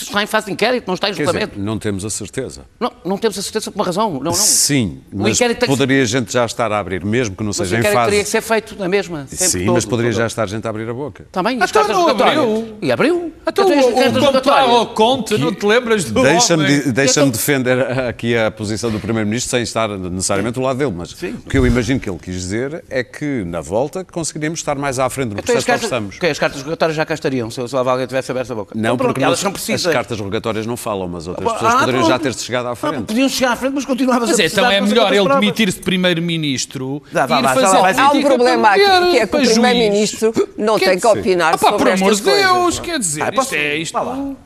[0.01, 1.59] Está em fase de inquérito, não está em Quer dizer, julgamento.
[1.61, 2.63] não temos a certeza.
[2.79, 4.13] Não, não temos a certeza por uma razão.
[4.15, 4.33] Não, não.
[4.33, 7.77] Sim, O mas poderia a gente já estar a abrir, mesmo que não Mas seja
[7.77, 8.31] em inquérito teria que fase.
[8.31, 9.27] ser feito na mesma.
[9.29, 10.19] Sim, todo, mas poderia todo.
[10.21, 11.27] já estar a gente a abrir a boca.
[11.33, 12.79] Também, cartas não abriu.
[12.81, 13.33] E abriu.
[13.47, 16.81] Então as o, o ao conte, não te lembras do Deixa-me homem?
[16.83, 21.13] di- deixa-me defender aqui a posição do Primeiro-Ministro sem estar necessariamente do lado dele, mas
[21.13, 24.99] o que eu imagino que ele quis dizer é que na volta conseguiríamos estar mais
[25.01, 26.19] à frente do Então, processo que estamos.
[26.19, 28.73] que as cartas rogatórias já cá estariam, se, lá alguém tivesse aberto a boca.
[28.77, 32.05] Não, Então, porque elas não- as cartas rogatórias não falam, mas outras Ah, pessoas poderiam
[32.07, 33.05] já ter chegado à Ah, frente.
[33.05, 35.79] podiam chegar à frente, mas continuavas Mas a é, precisar então é melhor ele demitir-se
[35.79, 38.03] de primeiro-ministro Dá, e ir fazer lá.
[38.05, 39.41] Há um problema aqui, que é que o.
[39.41, 42.53] Primeiro-Ministro não tem que opinar ah, pá, sobre por amor estas de coisas.
[42.53, 44.37] Deus, quer dizer, Ah, isto é isto.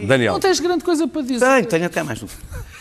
[0.00, 1.44] Daniel, Não tens grande coisa para dizer.
[1.46, 2.22] Tenho, tenho até mais.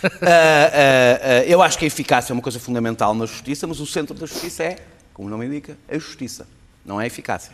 [0.04, 3.80] Ah, ah, ah, eu acho que a eficácia é uma coisa fundamental na justiça, mas
[3.80, 4.76] o centro da justiça é,
[5.14, 6.46] como o nome indica, a justiça,
[6.86, 7.54] não é a eficácia.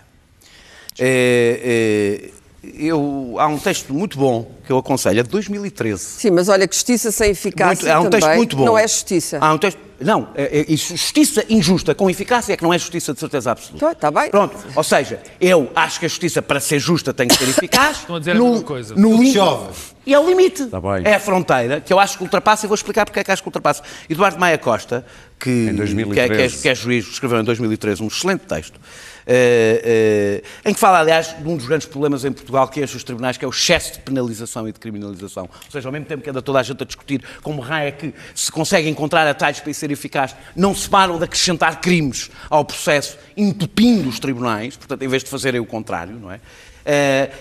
[0.98, 2.30] É, é,
[2.64, 6.02] eu, há um texto muito bom que eu aconselho, é de 2013.
[6.04, 8.66] Sim, mas olha justiça sem eficácia Muito- há um também texto muito bom.
[8.66, 9.38] não é justiça.
[9.42, 13.14] Há um texto, não, é, é, justiça injusta com eficácia é que não é justiça
[13.14, 13.88] de certeza absoluta.
[13.88, 14.30] Tá, tá bem.
[14.30, 17.98] Pronto, ou seja, eu acho que a justiça para ser justa tem que ser eficaz.
[18.02, 18.96] Estão a dizer a mesma coisa.
[18.96, 19.74] No lim- Chove.
[20.06, 20.66] E é o limite.
[20.68, 21.04] Tá bem.
[21.04, 23.44] É a fronteira que eu acho que ultrapassa e vou explicar porque é que acho
[23.44, 23.84] que ultrapassa.
[24.10, 25.06] Eduardo Maia Costa,
[25.40, 26.30] que, que, é, 2013.
[26.36, 28.80] que é- que é juiz, escreveu em 2013 um excelente texto,
[29.28, 32.98] eh, eh, em que fala, aliás, de um dos grandes problemas em Portugal que enche
[32.98, 35.44] os tribunais, que é o excesso de penalização e de criminalização.
[35.66, 37.92] Ou seja, ao mesmo tempo que anda toda a gente a discutir como raio é
[37.92, 42.30] que se consegue encontrar atalhos para isso ser eficaz, não se param de acrescentar crimes
[42.50, 46.40] ao processo, entupindo os tribunais, portanto, em vez de fazerem o contrário, não é?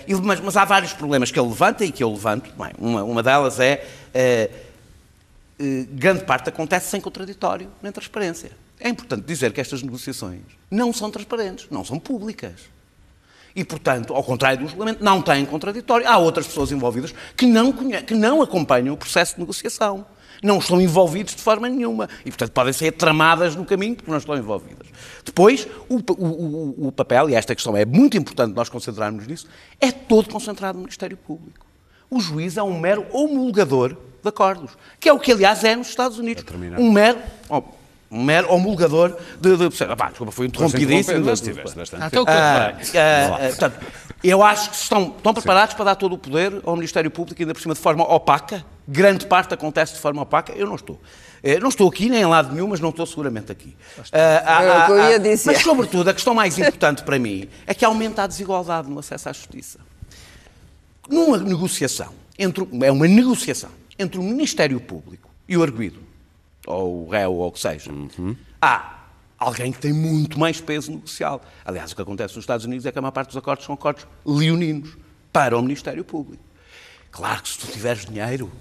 [0.07, 2.51] E- mas, mas há vários problemas que ele levanta e que eu levanto.
[2.57, 4.49] Bem, uma, uma delas é eh,
[5.59, 8.51] eh, grande parte acontece sem contraditório nem transparência.
[8.79, 12.53] É importante dizer que estas negociações não são transparentes, não são públicas.
[13.55, 16.07] E, portanto, ao contrário do regulamento, não têm contraditório.
[16.07, 20.05] Há outras pessoas envolvidas que não, que não acompanham o processo de negociação.
[20.41, 22.07] Não estão envolvidos de forma nenhuma.
[22.25, 24.87] E, portanto, podem ser tramadas no caminho porque não estão envolvidas.
[25.25, 29.47] Depois, o, o- o- papel, e esta questão é muito importante nós concentrarmos nisso,
[29.81, 31.65] é todo concentrado no Ministério Público.
[32.09, 33.89] O juiz é um mero homologador
[34.21, 36.43] de acordos, que é o que, aliás, é nos Estados Unidos.
[36.79, 37.61] Um mero, oh,
[38.11, 39.55] um mero homologador de...
[39.55, 40.47] de, de ah, pá, desculpa, foi
[41.53, 42.33] tiveste bastante Ah, então, bem.
[42.33, 42.73] ah,
[43.35, 43.85] ah, portanto,
[44.23, 47.53] eu acho que estão, estão preparados para dar todo o poder ao Ministério Público, ainda
[47.53, 48.65] por cima de forma opaca.
[48.87, 50.51] Grande parte acontece de forma opaca.
[50.53, 50.99] Eu não estou.
[51.43, 53.75] Eh, Não estou aqui nem em lado nenhum, mas não estou seguramente aqui.
[54.11, 55.37] Ah, ah, Era o que eu ah, ah.
[55.45, 59.29] Mas, sobretudo, a questão mais importante para mim é que aumenta a desigualdade no acesso
[59.29, 59.79] à justiça.
[61.09, 65.99] Numa negociação, entre, é uma negociação entre o Ministério Público e o arguido,
[66.67, 67.91] ou o réu, ou o que seja,
[68.61, 68.98] há
[69.39, 71.41] alguém que tem muito mais peso negocial.
[71.63, 73.73] Aliás, o que acontece nos Estados Unidos é que a maior parte dos acordos são
[73.75, 74.97] acordos leoninos
[75.31, 76.43] para o Ministério Público.
[77.11, 78.51] Claro que se tu tiveres dinheiro,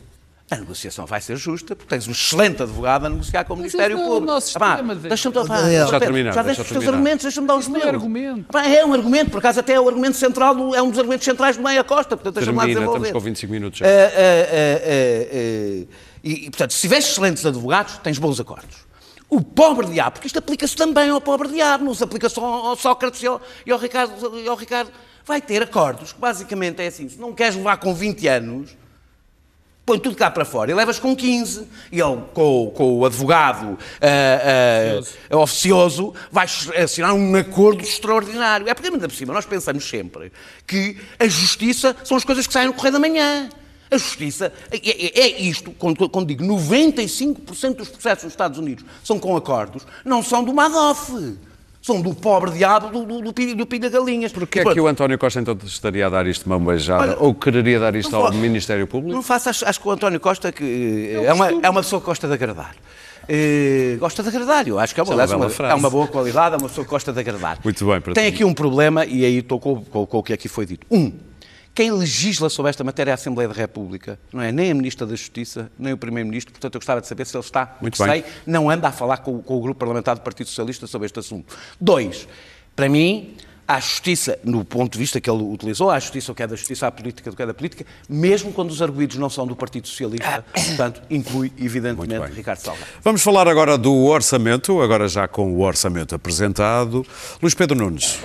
[0.51, 3.99] A negociação vai ser justa, porque tens um excelente advogado a negociar com o Ministério
[3.99, 4.25] é o Público.
[4.25, 7.47] nosso Ah, pá, sistema de- Deixa-me Já deixa terminar, Já deixa os teus argumentos, deixa-me
[7.47, 7.95] dar os não é meus.
[7.95, 8.45] argumento.
[8.51, 10.99] Pá, é um argumento, por acaso até é o argumento central, do- é um dos
[10.99, 12.93] argumentos centrais do Meia Costa, portanto deixa-me lá desenvolver.
[13.09, 13.85] estamos com 25 minutos já.
[13.85, 15.87] Ah, ah, ah, ah, ah,
[16.25, 18.88] e, e, portanto, se tiveres excelentes advogados, tens bons acordos.
[19.31, 22.77] O pobre diabo, porque isto aplica-se também ao pobre diabo, não se aplica só ao
[22.77, 24.91] Sócrates e ao, e ao Ricardo, e ao Ricardo,
[25.25, 28.77] vai ter acordos, que basicamente é assim, se não queres levar com 20 anos,
[29.89, 31.67] põe tudo cá para fora e levas com 15.
[31.91, 38.69] E ele, com, com o advogado ah, ah, oficioso, vai assinar um acordo extraordinário.
[38.69, 40.31] É porque, ainda por cima, nós pensamos sempre
[40.67, 43.49] que a justiça são as coisas que saem no correio da manhã.
[43.91, 48.85] A justiça é, é- é isto, quando, quando digo 95% dos processos nos Estados Unidos
[49.03, 51.37] são com acordos, não são do Madoff.
[51.81, 54.31] São do pobre diabo do, do, do, pilha- do pilha galinhas.
[54.33, 57.03] Porquê é que o António Costa então estaria a dar isto de mão beijada?
[57.03, 59.15] Olha, ou quereria dar isto ao vou- Ministério Público?
[59.15, 60.65] Não faço, acho, acho que o António Costa que,
[61.15, 62.75] eh, é, uma, é uma pessoa que gosta de agradar.
[63.29, 66.07] Eh, gosta de agradar, eu acho que é uma, é uma uma- é uma boa
[66.09, 67.59] qualidade, é uma pessoa que gosta de agradar.
[67.63, 68.35] Muito bem, para Tem ti.
[68.35, 70.87] aqui um problema, e aí estou com, com- com o que aqui foi dito.
[70.91, 71.13] Um,
[71.79, 75.07] quem legisla sobre esta matéria é a Assembleia da República, não é nem a Ministra
[75.07, 78.03] da Justiça, nem o Primeiro-Ministro, portanto eu gostava de saber se ele está, Muito que
[78.03, 78.23] bem.
[78.23, 81.07] sei, não anda a falar com, o- com o Grupo Parlamentar do Partido Socialista sobre
[81.07, 81.57] este assunto.
[81.81, 82.27] Dois,
[82.75, 83.37] para mim,
[83.69, 86.57] a justiça, no ponto de vista que ele utilizou, a justiça o que é da
[86.57, 89.55] justiça, a política do que é da política, mesmo quando os arguídos não são do
[89.55, 92.33] Partido Socialista, portanto, inclui, evidentemente.
[92.35, 92.87] Ricardo Salgado.
[93.05, 97.07] Vamos falar agora do orçamento, agora já com o orçamento apresentado.
[97.41, 98.19] Luís Pedro Nunes,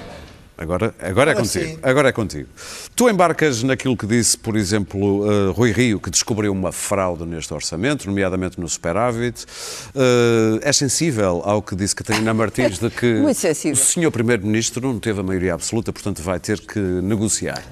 [0.58, 1.66] agora, agora é contigo.
[1.66, 1.80] sim.
[1.82, 2.50] Agora é contigo.
[2.96, 7.54] Tu embarcas naquilo que disse, por exemplo, eh, Rui Rio, que descobriu uma fraude neste
[7.54, 9.46] orçamento, nomeadamente no superávit.
[9.96, 13.22] Eh, é sensível ao que disse Catarina Martins de que
[13.72, 17.64] o senhor Primeiro-Ministro não teve a maioria absoluta, portanto vai ter que negociar.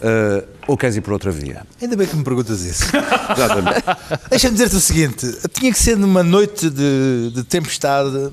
[0.00, 1.66] Eh, ou queres ir por outra via?
[1.80, 2.84] Ainda bem que me perguntas isso.
[3.34, 3.84] Exatamente.
[4.30, 8.30] Deixa-me dizer-te o seguinte: tinha que ser numa noite de, de tempestade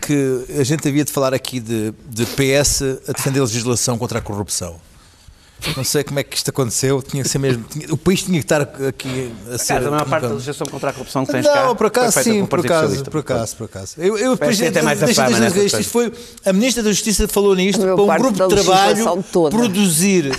[0.00, 4.18] que a gente havia de falar aqui de, de PS a defender a legislação contra
[4.18, 4.76] a corrupção.
[5.76, 7.62] Não sei como é que isto aconteceu, tinha que ser mesmo.
[7.70, 9.74] tinha- o país tinha que estar aqui a ser.
[9.74, 12.20] Cara, a maior parte da legislação contra a corrupção que tens cá não, por acaso
[12.20, 13.94] sim, por acaso, por acaso, por acaso.
[13.96, 16.12] Eu, eu, tem até mais a deixa- fama deixa- nessas isto foi,
[16.44, 19.56] a Ministra da Justiça falou nisto para um grupo de trabalho toda.
[19.56, 20.36] produzir,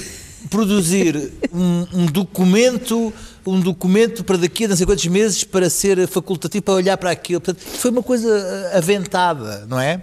[0.50, 3.14] produzir um, um documento
[3.46, 7.12] um documento para daqui a não sei quantos meses para ser facultativo, para olhar para
[7.12, 7.42] aquilo.
[7.42, 8.30] Portanto, foi uma coisa
[8.74, 10.02] eh, aventada, não é?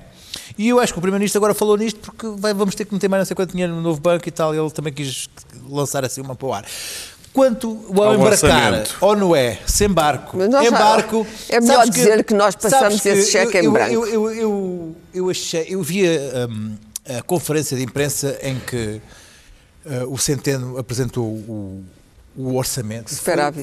[0.59, 3.09] E eu acho que o Primeiro-Ministro agora falou nisto porque vai- vamos ter que meter
[3.09, 4.55] mais não sei quanto dinheiro no novo banco e tal.
[4.55, 5.29] Ele também quis
[5.69, 6.65] lançar assim uma para o ar.
[7.33, 8.97] Quanto ao, Ao embarcar, orçamento.
[9.01, 11.25] ou não é, sem barco, embarco.
[11.49, 13.93] é melhor sabes dizer que nós passamos que esse cheque eu, em eu- branco.
[13.93, 16.75] Eu, eu, eu, eu achei, eu via hum,
[17.19, 19.01] a conferência de imprensa em que
[19.87, 21.85] uh, o Centeno apresentou o,
[22.47, 23.15] o orçamento.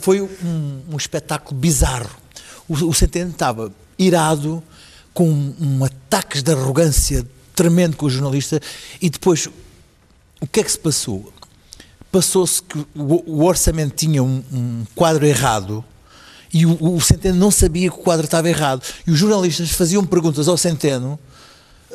[0.01, 2.09] Foi, foi um, um espetáculo bizarro.
[2.67, 4.63] O, o Centeno estava irado,
[5.13, 8.61] com um, um ataques de arrogância tremendo com o jornalista,
[9.01, 9.47] e depois
[10.39, 11.33] o que é que se passou?
[12.11, 15.83] Passou-se que o, o orçamento tinha um, um quadro errado
[16.53, 18.81] e o, o Centeno não sabia que o quadro estava errado.
[19.05, 21.19] E os jornalistas faziam perguntas ao Centeno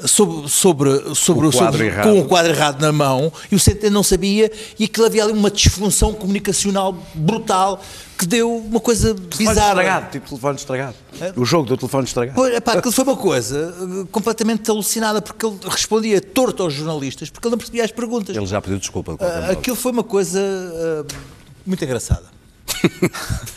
[0.06, 4.02] sobre, sobre, sobre, O sobre- com o quadro errado na mão e o Centeno não
[4.02, 7.80] sabia e aquilo havia ali uma disfunção comunicacional brutal
[8.18, 9.68] que deu uma coisa Telefone bizarra.
[9.70, 10.94] estragado, tipo telefone estragado.
[11.36, 12.36] O jogo do telefone estragado.
[12.36, 17.30] Pois, epá, aquilo foi uma coisa eh, completamente alucinada porque ele respondia torto aos jornalistas
[17.30, 18.36] porque ele não percebia as perguntas.
[18.36, 19.12] Ele já pediu desculpa.
[19.12, 19.22] modo.
[19.50, 21.04] aquilo foi uma coisa ah,
[21.66, 22.31] muito engraçada.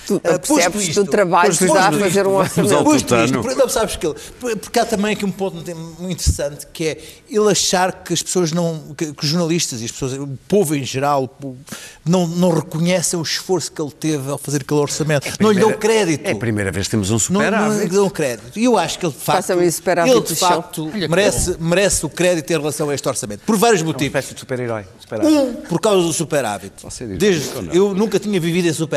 [0.07, 2.83] Tu Ah, percebes isto, do trabalho que dá a fazer um orçamento.
[2.83, 4.15] Posto isto, não, sabes que ele,
[4.57, 8.51] porque há também aqui um ponto muito interessante que é ele achar que as pessoas
[8.51, 11.57] não, que, que os jornalistas e as pessoas, o povo em geral, povo,
[12.05, 15.27] não, não reconhecem o esforço que ele teve ao fazer aquele orçamento.
[15.39, 16.27] não lhe dão crédito.
[16.27, 17.83] É a primeira vez que temos um Não, não superávit.
[17.83, 18.59] lhe dão crédito.
[18.59, 22.09] E eu acho que ele de facto, esse superávit ele de facto merece, merece o
[22.09, 23.41] crédito em relação a este orçamento.
[23.45, 24.07] Por vários Uma motivos.
[24.15, 24.85] espécie de super-herói.
[24.99, 25.31] Super-herói.
[25.33, 26.73] Um, por causa do superávit.
[27.17, 27.73] Desde, não?
[27.73, 28.94] eu nunca tinha vivido em superávit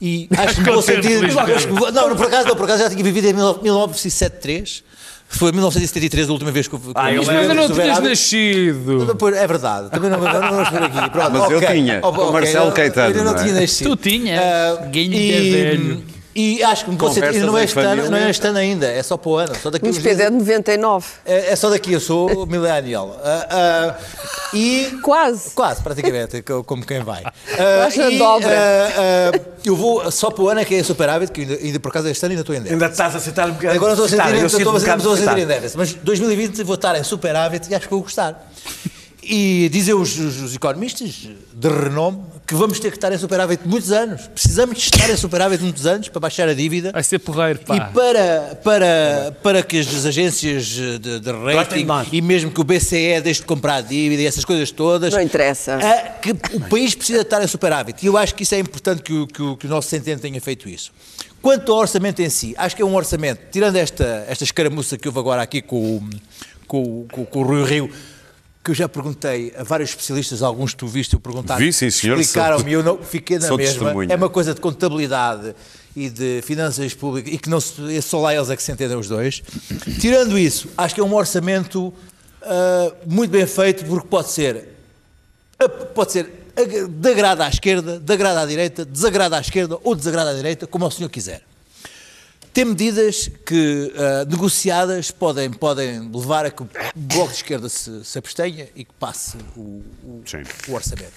[0.00, 1.24] e acho que vou sentir.
[1.38, 4.84] Acho que não, por acaso, não, por acaso já tinha vivido em 1973.
[5.28, 7.22] Foi em 1973 a última vez que eu eu Ah, eu.
[7.22, 8.08] Ainda não tinhas superávit.
[8.10, 9.06] nascido.
[9.06, 11.10] Depois, é verdade, também não, não vamos por aqui.
[11.10, 11.68] Pronto, Mas eu ok.
[11.68, 13.42] tinha, Oh, com ok, Marcelo eu- Caetano, Eu ainda não não é?
[13.44, 13.96] tinha nascido.
[13.96, 16.02] Tu tinhas, Ah, ganho e, de velho.
[16.34, 16.96] E acho que me.
[16.96, 19.54] Conversas Não é, este ano, não é este ano ainda, é só para o ano.
[19.62, 21.06] Só daqui Pedro é de 99.
[21.26, 23.20] é, é só daqui, eu sou millennial.
[23.22, 23.98] Ah, ah,
[24.54, 25.50] e Quase.
[25.50, 27.22] Quase, praticamente, co- como quem vai.
[28.02, 28.48] Na e, dobra.
[28.50, 31.90] ah, eu vou só para o ano é que é superávit, que ainda, ainda por
[31.90, 32.74] acaso este ano ainda estou em déficit.
[32.82, 33.74] Ainda estás a sentar um bocado.
[33.74, 35.92] Agora estou a sentir, eu estou, estou, um bocado estou a sentir em déficit, mas
[35.94, 38.50] 2020 vou estar em superávit e acho que vou gostar.
[39.22, 43.66] E dizem os, os- os economistas de renome que vamos ter que estar em superávit
[43.66, 44.26] muitos anos.
[44.28, 46.92] Precisamos de estar em superávit muitos anos para baixar a dívida.
[46.92, 47.76] Vai ser porreiro, pá.
[47.76, 53.20] E para, para, para que as agências de, de rating e mesmo que o BCE
[53.22, 55.12] deixe de comprar dívida e essas coisas todas.
[55.14, 55.76] Não interessa.
[55.76, 58.02] a- que o país precisa estar em superávit.
[58.02, 60.20] E eu acho que isso é importante que o, que o, que o nosso centeno
[60.20, 60.92] tenha feito isso.
[61.40, 65.08] Quanto ao orçamento em si, acho que é um orçamento, tirando esta, esta escaramuça que
[65.08, 66.10] houve agora aqui com o,
[66.68, 67.90] com, com, o- com o Rui Rio,
[68.64, 71.90] que eu já perguntei a vários especialistas, alguns que tu viste eu perguntar, Vi, sim,
[71.90, 73.58] senhor, explicaram-me e eu não, fiquei na mesma.
[73.58, 74.12] testemunha.
[74.12, 75.54] É uma coisa de contabilidade
[75.96, 78.96] e de finanças públicas e que não se, só lá eles é que se entendem
[78.96, 79.42] os dois.
[80.00, 81.92] Tirando isso, acho que é um orçamento
[82.42, 84.68] ah, muito bem feito porque pode ser
[85.94, 89.94] pode ser ag- de agrado à esquerda, de agrado à direita, desagrada à esquerda ou
[89.94, 91.42] desagrada à direita, como o senhor quiser.
[92.52, 98.04] Tem medidas que, ah, negociadas, podem, podem levar a que o Bloco de Esquerda se,
[98.04, 100.22] se abstenha e que passe o, o-
[100.68, 101.12] o orçamento.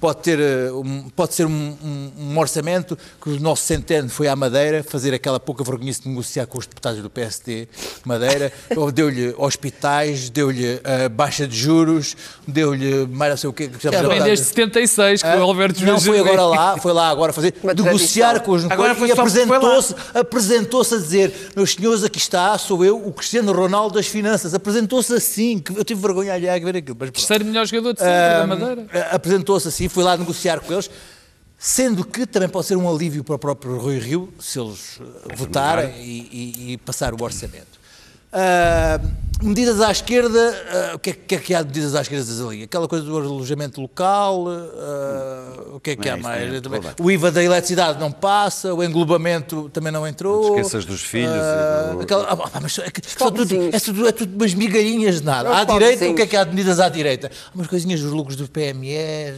[0.00, 0.38] Pode, ter,
[0.72, 5.12] um- pode ser um, um- um orçamento que o nosso centeno foi à Madeira fazer
[5.12, 7.68] aquela pouca vergonhice de negociar com os deputados do PSD
[8.04, 8.50] Madeira,
[8.94, 12.16] deu-lhe hospitais, deu-lhe ah, baixa de juros,
[12.48, 13.68] deu-lhe mais não sei o quê.
[13.68, 16.92] que já Também já- desde 76, que ah, o Alberto Não foi agora lá, foi
[16.94, 18.44] lá agora fazer, Uma negociar tradição.
[18.46, 22.96] com os Agora foi e apresentou-se apresentou-se a dizer, meus senhores, aqui está, sou eu,
[23.06, 24.54] o Cristiano Ronaldo das finanças.
[24.54, 26.96] Apresentou-se assim, que eu tive vergonha alheia a ver aquilo.
[26.98, 27.10] Mas.
[27.10, 28.86] Terceiro melhor jogador de sempre da Madeira.
[29.10, 30.90] Apresentou-se assim, foi lá negociar com eles,
[31.58, 34.98] sendo que também pode ser um alívio para o próprio Rui Rio, se eles
[35.36, 36.28] votarem e,
[36.68, 37.78] e- e passar o orçamento.
[38.32, 38.98] Ah,
[39.42, 42.46] medidas à esquerda, ah, o que é, que é que há de medidas à esquerda
[42.46, 42.62] ali?
[42.64, 46.60] Aquela coisa do alojamento local, ah, o que é que É, há isso mais?
[46.60, 46.94] problema.
[47.00, 50.36] o IVA da eletricidade não passa, o englobamento também não entrou.
[50.42, 53.78] Não te esqueças dos filhos Ah, e do- aquela- ah, mas é, que tudo, é,
[53.80, 55.50] tudo, é tudo umas migalhinhas de nada.
[55.50, 57.30] Os À direita, o que é que há de medidas à direita?
[57.48, 58.94] Há umas coisinhas dos lucros do PME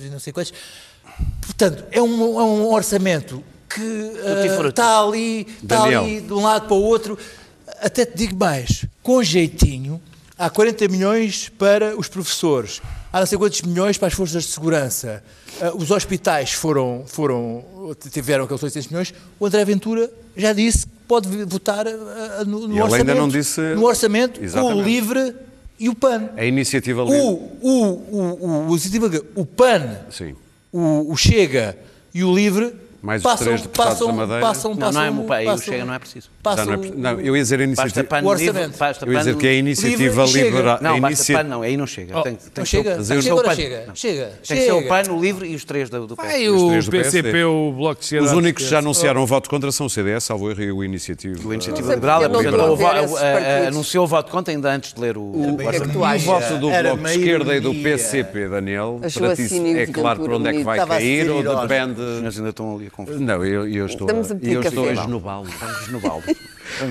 [0.07, 0.53] e não sei quantos.
[1.41, 3.81] Portanto, é um, é um orçamento que
[4.69, 7.19] está ali, está ali de um lado para o outro.
[7.83, 10.01] Até te digo mais, com jeitinho,
[10.39, 12.81] há 40 milhões para os professores,
[13.13, 15.23] há não sei quantos milhões para as forças de segurança.
[15.61, 17.65] Ah, os hospitais foram, foram,
[18.11, 19.15] tiveram aqueles 800 milhões.
[19.39, 23.29] O André Ventura já disse que pode votar ah, no, no ele orçamento, ainda não
[23.29, 24.83] disse- no orçamento com o.
[24.83, 25.35] LIVRE
[25.79, 26.31] e o PAN.
[26.37, 27.27] A iniciativa O, livre.
[27.61, 30.35] o, o, o, o, iniciativa- o PAN, Sim.
[30.73, 31.77] o, o Chega
[32.15, 34.41] e o LIVRE Mais os passam, três deputados passam, da Madeira.
[34.41, 36.31] passam, Não, passam, não é, aí o passam- Chega não é preciso.
[36.41, 38.05] Passam não, é, não, eu ia dizer a iniciativa.
[38.05, 38.79] pano O orçamento.
[39.05, 40.79] Eu ia dizer que é a iniciativa liberal.
[40.81, 42.17] Não, basta inici- pano, não, aí não chega.
[42.19, 43.95] Oh, tem, tem Não que ser o- chega, eu- ser o agora chega, Não.
[43.97, 46.49] chega, Tem que ser o pano, o livre e os três do, do Ai, PS.
[46.51, 47.45] Os o PCP, PSD.
[47.45, 48.27] o Bloco de Esquerda.
[48.27, 50.85] Os únicos que já anunciaram o voto contra são o CDS, salvo erro, e o
[50.85, 51.37] Iniciativa.
[51.45, 52.41] O Iniciativa Não Liberal não
[53.17, 53.67] a- a- partidos.
[53.67, 55.23] anunciou o voto contra ainda antes de ler o,
[55.59, 55.99] que é que orçamento.
[55.99, 57.73] E o voto do Bloco de Esquerda e do.
[57.83, 61.43] PCP, Daniel, Achou para ti assim é claro para onde é que vai cair ou
[61.43, 62.01] depende...
[62.23, 63.21] Os ainda estão ali conversar.
[63.21, 64.99] Não, eu, eu estou, Estamos a pedir eu estou café.
[64.99, 65.45] a esnobá-lo.
[65.47, 66.37] Vamos no balde.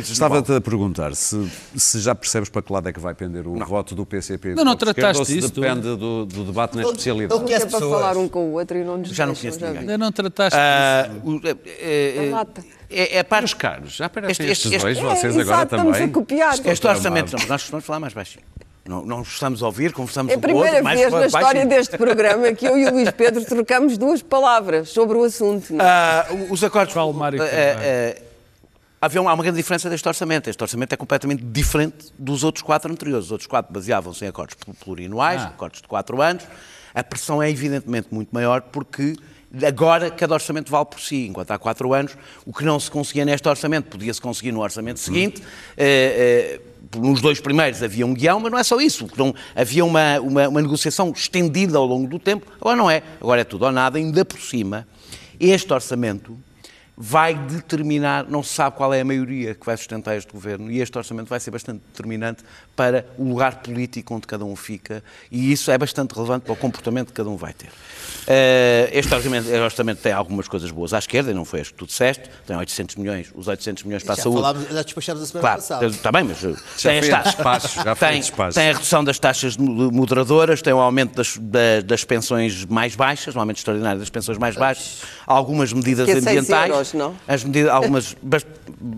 [0.01, 3.55] Estava-te a perguntar se, se já percebes para que lado é que vai pender o
[3.65, 7.33] voto do PCP Não, não trataste ou se disso, depende do, do debate na especialidade.
[7.41, 9.33] Ele Que é conhece para falar um com o outro e não nos Já não
[9.33, 9.79] conheço ninguém.
[9.79, 11.41] Ainda não trataste Ah, disso.
[11.81, 12.63] é- é- lata.
[12.89, 15.57] é, é parte Meus caros, já aparecem Este- este- estes dois, este- vocês É, agora
[15.57, 16.09] exato, estamos também.
[16.09, 16.53] a copiar.
[16.63, 18.45] Este orçamento, não, nós costumamos falar mais baixinho.
[18.83, 21.25] Não, não estamos a ouvir, conversamos É a um com o outro, primeira vez na
[21.27, 25.71] história deste programa que eu e o Luís Pedro trocamos duas palavras sobre o assunto.
[25.73, 25.87] não é?
[25.87, 26.93] Ah, os acordos.
[26.93, 27.79] Qual Mário ah, Carvalho?
[27.79, 28.21] ah,
[29.01, 30.49] havia uma, há uma grande diferença deste orçamento.
[30.49, 33.25] Este orçamento é completamente diferente dos outros quatro anteriores.
[33.25, 35.47] Os outros quatro baseavam-se em acordos pl- plurianuais, Ah.
[35.47, 36.43] acordos de quatro anos.
[36.93, 39.15] A pressão é evidentemente muito maior porque
[39.63, 41.27] agora cada orçamento vale por si.
[41.27, 42.17] Enquanto há quatro anos,
[42.47, 45.41] o que não se conseguia neste orçamento podia-se conseguir no orçamento seguinte.
[45.77, 49.07] Eh, eh, nos dois primeiros havia um guião, mas não é só isso.
[49.17, 52.51] Não, havia uma, uma, uma negociação estendida ao longo do tempo.
[52.59, 53.03] Agora não é.
[53.19, 53.97] Agora é tudo ou nada.
[53.97, 54.87] Ainda por cima,
[55.39, 56.37] este orçamento
[57.03, 60.79] vai determinar, não se sabe qual é a maioria que vai sustentar este governo, e
[60.79, 62.43] este orçamento vai ser bastante determinante
[62.75, 66.55] para o lugar político onde cada um fica, e isso é bastante relevante para o
[66.55, 67.69] comportamento que cada um vai ter.
[68.27, 71.69] Eh, Este orçamento, este orçamento tem algumas coisas boas à esquerda, e não foi as
[71.69, 74.41] que tu disseste, tem 800 milhões, os 800 milhões para a Já saúde.
[74.41, 75.85] falámos, já despachámos a semana Claro, passada.
[75.87, 78.21] está bem, mas uh, Já tem, as a taxas- despacho, já foi a tem,
[78.53, 82.95] tem a redução das taxas mo- moderadoras, tem o aumento das, da- das pensões mais
[82.95, 86.69] baixas, o aumento extraordinário das pensões mais baixas, algumas medidas é ambientais.
[86.69, 87.15] euros, não?
[87.27, 88.15] As medidas, algumas,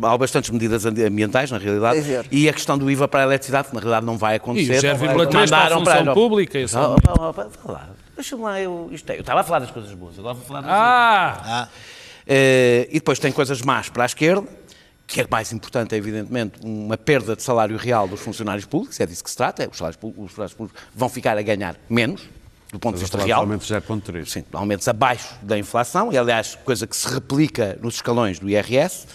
[0.03, 2.27] há bastantes medidas ambi- ambientais, na realidade, euros.
[2.31, 4.75] e a questão do IVA para a eletricidade, que na realidade não vai E acontecer.
[4.77, 6.59] os 0,3 para a função pública.
[6.59, 6.77] Isso.
[6.79, 6.95] Oh,
[7.65, 10.35] oh, lá, Deixa-me lá, eu, isto é, eu estava a falar das coisas boas, agora
[10.35, 11.67] vou falar das Ah!
[12.27, 14.47] eh, e depois tem coisas más para a esquerda,
[15.07, 19.05] que é mais importante, é evidentemente, uma perda de salário real dos funcionários públicos, é
[19.05, 21.75] disso que se trata, é, os salários públicos, os salários públicos vão ficar a ganhar
[21.89, 22.21] menos,
[22.73, 23.41] do ponto de Estás a vista falar de real.
[23.41, 23.73] aumento de
[24.21, 24.25] 0,3.
[24.25, 29.05] Sim, aumentos abaixo da inflação, e aliás, coisa que se replica nos escalões do IRS,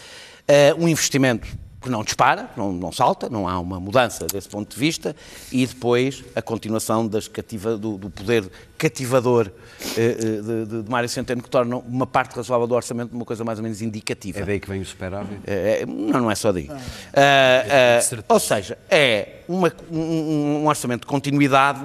[0.47, 1.45] eh, um investimento
[1.81, 5.15] que não dispara, não, não salta, não há uma mudança desse ponto de vista,
[5.51, 9.51] e depois a continuação das cativa, do, do poder cativador
[9.97, 13.25] eh, eh, de, de, de Mário Centeno, que torna uma parte razoável do orçamento uma
[13.25, 14.39] coisa mais ou menos indicativa.
[14.39, 15.41] É daí que vem o superávit?
[15.45, 16.69] É, é, não, não é só daí.
[17.13, 21.81] Ah, ah, ou seja, é uma- um, um orçamento de continuidade,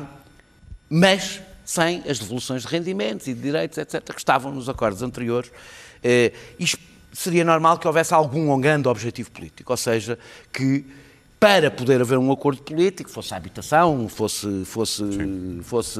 [0.90, 5.52] mas sem as devoluções de rendimentos e de direitos, etc., que estavam nos acordos anteriores.
[6.04, 6.32] Eh,
[7.14, 10.18] seria normal que houvesse algum grande objetivo político, ou seja,
[10.52, 10.86] que
[11.40, 15.04] para poder haver um acordo político, fosse a habitação, fosse, fosse,
[15.62, 16.00] fosse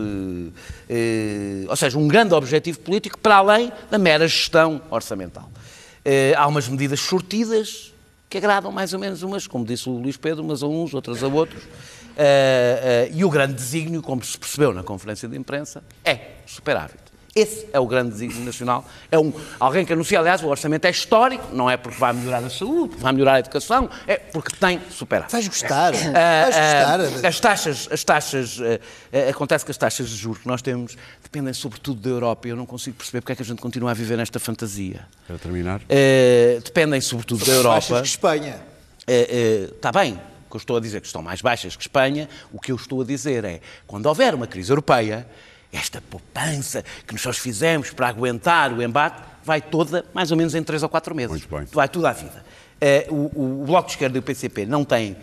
[0.90, 5.50] eh, ou seja, um grande objetivo político para além da mera gestão orçamental.
[6.06, 7.94] Eh, há umas medidas sortidas
[8.30, 11.22] que agradam mais ou menos umas, como disse o Luís Pedro, umas a uns, outras
[11.22, 11.62] a outros.
[12.16, 17.02] Eh, eh, e o grande desígnio, como se percebeu na conferência de imprensa, é superávit.
[17.36, 18.86] Esse é o grande desígnio nacional.
[19.12, 22.44] É um, alguém que anuncia, aliás, o orçamento é histórico, não é porque vai melhorar
[22.44, 25.32] a saúde, vai melhorar a educação, é porque tem superávit.
[25.32, 25.94] Vais gostar.
[25.96, 27.28] Ah, Vais gostar.
[27.28, 31.52] as taxas, as taxas ah, acontece que as taxas de juros que nós temos dependem
[31.54, 33.94] sobretudo da Europa e eu não consigo perceber porque é que a gente continua a
[33.96, 35.08] viver nesta fantasia.
[35.26, 35.82] Para terminar.
[36.64, 38.00] Dependem sobretudo da Europa.
[38.00, 38.62] que Espanha.
[39.08, 40.20] Está bem,
[40.54, 42.76] que eu estou a dizer é que estão mais baixas que Espanha, o que eu
[42.76, 45.28] estou a dizer é, quando houver uma crise europeia,
[45.72, 50.62] esta poupança que nós fizemos para aguentar o embate vai toda mais ou menos em
[50.64, 51.32] 3 ou 4 meses.
[51.32, 51.66] Muito bem.
[51.72, 52.46] Vai tudo à vida.
[52.80, 55.18] Eh, o, o- o Bloco de Esquerda e o PCP não têm,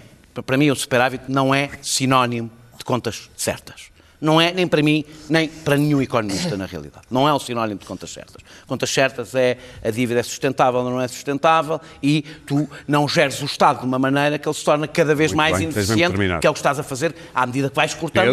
[0.45, 3.91] para mim o superávit não é sinónimo de contas certas.
[4.21, 7.07] Não é nem para mim, nem para nenhum economista, na realidade.
[7.11, 8.43] Não é um sinónimo de contas certas.
[8.66, 13.41] Contas certas é a dívida é sustentável ou não é sustentável e tu não geres
[13.41, 16.16] o Estado de uma maneira que ele se torna cada vez Muito mais bem, ineficiente,
[16.41, 18.25] que é o que estás a fazer à medida que vais cortando,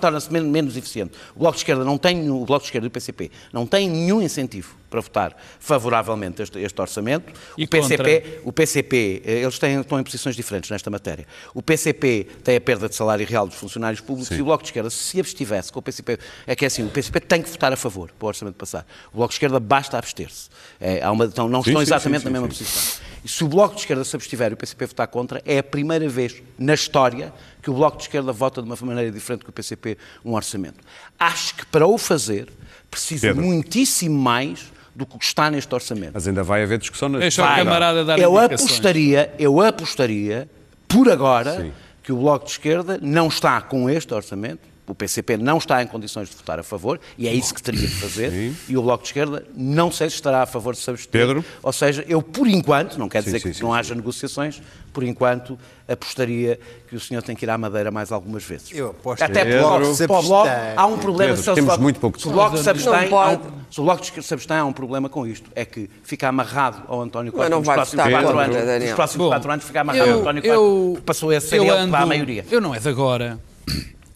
[0.00, 1.12] torna-se men- menos eficiente.
[1.34, 3.88] O Bloco de Esquerda não tem, o Bloco de Esquerda e o PCP não têm
[3.88, 7.32] nenhum incentivo para votar favoravelmente este, este orçamento.
[7.56, 11.26] E o PCP, o PCP, eh, eles têm, estão em posições diferentes nesta matéria.
[11.54, 14.70] O PCP tem a perda de salário real dos funcionários públicos e o Bloco de
[14.70, 17.50] Esquerda, se se abstivesse com o PCP, é que é assim, o PCP tem que
[17.50, 18.86] votar a favor para o orçamento passar.
[19.12, 20.48] O Bloco de Esquerda basta abster-se.
[20.80, 22.64] É, há uma, então, não Sim, estão sim, exatamente sim, sim, na mesma sim.
[22.64, 23.10] posição.
[23.24, 25.62] E se o Bloco de Esquerda se abstiver e o PCP votar contra, é a
[25.62, 27.32] primeira vez na história
[27.62, 30.78] que o Bloco de Esquerda vota de uma maneira diferente que o PCP um orçamento.
[31.18, 32.48] Acho que para o fazer
[32.90, 33.42] precisa Pedro.
[33.42, 36.10] muitíssimo mais do que está neste orçamento.
[36.12, 40.46] Mas ainda vai haver discussão na Deixa o camarada dar eu apostaria, eu apostaria,
[40.86, 41.72] por agora, Sim.
[42.02, 44.60] que o Bloco de Esquerda não está com este orçamento,
[44.90, 47.80] o PCP não está em condições de votar a favor, e é isso que teria
[47.86, 48.56] de fazer, Sim.
[48.68, 51.10] e o Bloco de Esquerda não sei se estará a favor de se abster.
[51.10, 51.44] Pedro?
[51.62, 53.78] Ou seja, eu, por enquanto, não quer Sim, dizer sim, que sim, não sim.
[53.78, 54.60] haja negociações,
[54.92, 55.56] por enquanto,
[55.88, 58.70] apostaria que o senhor tem que ir à Madeira mais algumas vezes.
[58.72, 60.72] Eu aposto Até que Pedro para o se Bloco abstém.
[60.76, 63.40] há um problema Pedro, temos se- muito pouco se o Bloco se abstém, há um-
[63.70, 65.48] se o Bloco de Esquerda se abstém, há um problema com isto.
[65.54, 68.56] É que fica amarrado ao António Costa não nos vai próximos quatro anos.
[68.82, 71.70] Nos próximos quatro anos fica amarrado ao eu, António Costa, que passou a ser ele
[71.84, 72.44] que dá a maioria.
[72.50, 73.38] Eu não é de agora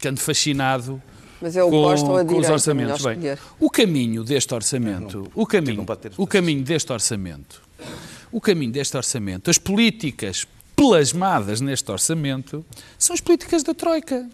[0.04, 1.02] que ando fascinado
[1.40, 3.02] Mas eu com, gosto com os orçamentos.
[3.02, 3.38] Bem, escolher.
[3.58, 7.62] o caminho deste orçamento, o caminho, não pode ter o caminho deste orçamento,
[8.30, 10.46] o caminho deste orçamento, as políticas
[10.76, 12.64] plasmadas neste orçamento
[12.98, 14.28] são as políticas da Troika.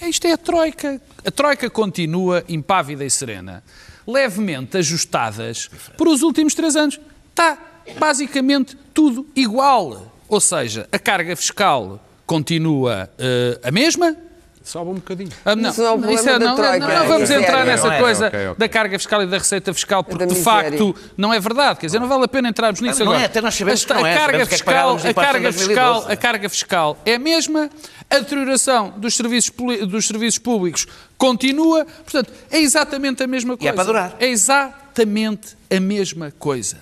[0.00, 1.00] É, Isto é a Troika.
[1.24, 3.64] A Troika continua impávida e serena,
[4.06, 5.68] levemente ajustadas
[5.98, 7.00] por os últimos três anos.
[7.30, 7.58] Está
[7.98, 10.14] basicamente tudo igual.
[10.28, 14.16] Ou seja, a carga fiscal continua eh, a mesma,
[14.62, 15.30] Sobe um bocadinho.
[15.42, 17.42] ah, não, Isso não é isso é- da não, não, é não vamos miséria.
[17.44, 18.54] entrar nessa Não é, coisa ok, ok.
[18.58, 21.80] da carga fiscal e da receita fiscal, porque de facto não é verdade.
[21.80, 23.26] Quer dizer, não vale a pena entrarmos nisso Não é, agora.
[23.26, 25.58] até nós sabemos é, a carga é fiscal, a carga 2012.
[25.66, 27.70] fiscal, a carga fiscal é a mesma,
[28.10, 29.50] a deterioração dos serviços,
[29.88, 30.86] dos serviços públicos
[31.16, 33.70] continua, portanto, é exatamente a mesma E coisa.
[33.70, 34.16] é para durar.
[34.20, 36.76] É exatamente a mesma coisa.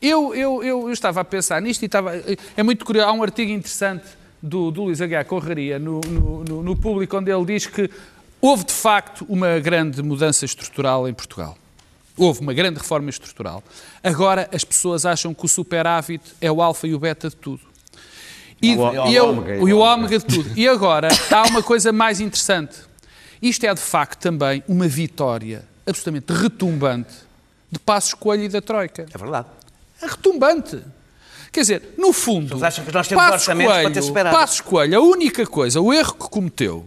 [0.00, 2.12] Eu, eu, eu, eu estava a pensar nisto e estava.
[2.56, 3.08] É muito curioso.
[3.08, 4.02] Há um artigo interessante
[4.42, 7.88] do, do Luís Aguiar Correria no, no, no, público onde ele diz que
[8.40, 11.56] houve de facto uma grande mudança estrutural em Portugal.
[12.16, 13.62] Houve uma grande reforma estrutural.
[14.02, 17.60] Agora as pessoas acham que o superávit é o alfa e o beta de tudo.
[18.60, 20.50] E, O- e eu- ômega, e o ômega de tudo.
[20.56, 22.76] E agora há uma coisa mais interessante.
[23.40, 27.12] Isto é de facto também uma vitória absolutamente retumbante
[27.70, 29.06] de Passos Coelho e da Troika.
[29.12, 29.48] É verdade.
[30.00, 30.80] É retumbante.
[31.52, 34.40] Quer dizer, no fundo, acham que nós temos Passos orçamentos para ter Coelho, superávit.
[34.40, 36.86] Passos Coelho, a única coisa, o erro que cometeu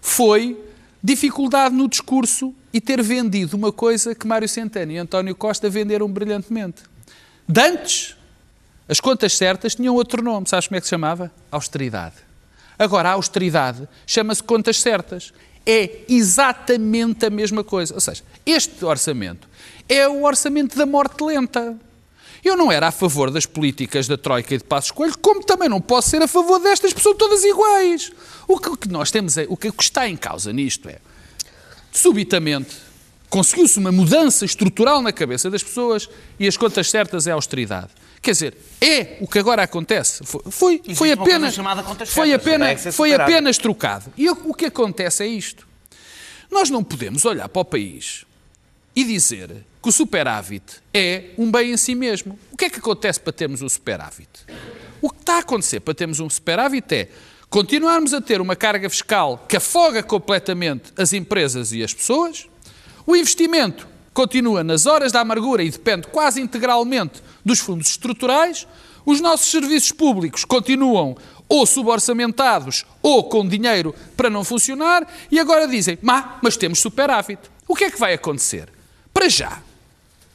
[0.00, 0.58] foi
[1.02, 6.08] dificuldade no discurso e ter vendido uma coisa que Mário Centeno e António Costa venderam
[6.10, 6.82] brilhantemente.
[7.46, 8.16] De antes,
[8.88, 11.30] As contas certas tinham outro nome, sabes como é que se chamava?
[11.52, 12.14] Austeridade.
[12.78, 15.34] Agora, a austeridade chama-se contas certas.
[15.66, 17.92] É exatamente a mesma coisa.
[17.92, 19.46] Ou seja, este orçamento
[19.86, 21.76] é o orçamento da morte lenta.
[22.44, 25.68] Eu não era a favor das políticas da Troika e de Passos Coelho, como também
[25.68, 28.12] não posso ser a favor destas, porque são todas iguais.
[28.46, 30.98] O que, nós temos é, o que, está em causa nisto é,
[31.92, 32.76] subitamente,
[33.28, 36.08] conseguiu-se uma mudança estrutural na cabeça das pessoas
[36.38, 37.90] e as contas certas é a austeridade.
[38.20, 40.24] Quer dizer, é o que agora acontece.
[40.24, 41.56] Foi, foi, apenas,
[42.08, 44.12] foi apenas, que ser foi apenas trocado.
[44.16, 45.66] E o que acontece é isto.
[46.50, 48.24] Nós não podemos olhar para o país
[48.96, 52.38] e dizer que o superávit é um bem em si mesmo.
[52.52, 54.28] O que é que acontece para termos o superávit?
[55.00, 57.08] O que está a acontecer para termos um superávit é
[57.48, 62.46] continuarmos a ter uma carga fiscal que afoga completamente as empresas e as pessoas,
[63.06, 68.66] o investimento continua nas horas da amargura e depende quase integralmente dos fundos estruturais,
[69.06, 71.16] os nossos serviços públicos continuam
[71.48, 77.40] ou suborçamentados ou com dinheiro para não funcionar e agora dizem, "Má, mas temos superávit.
[77.66, 78.68] O que é que vai acontecer?
[79.14, 79.62] Para já,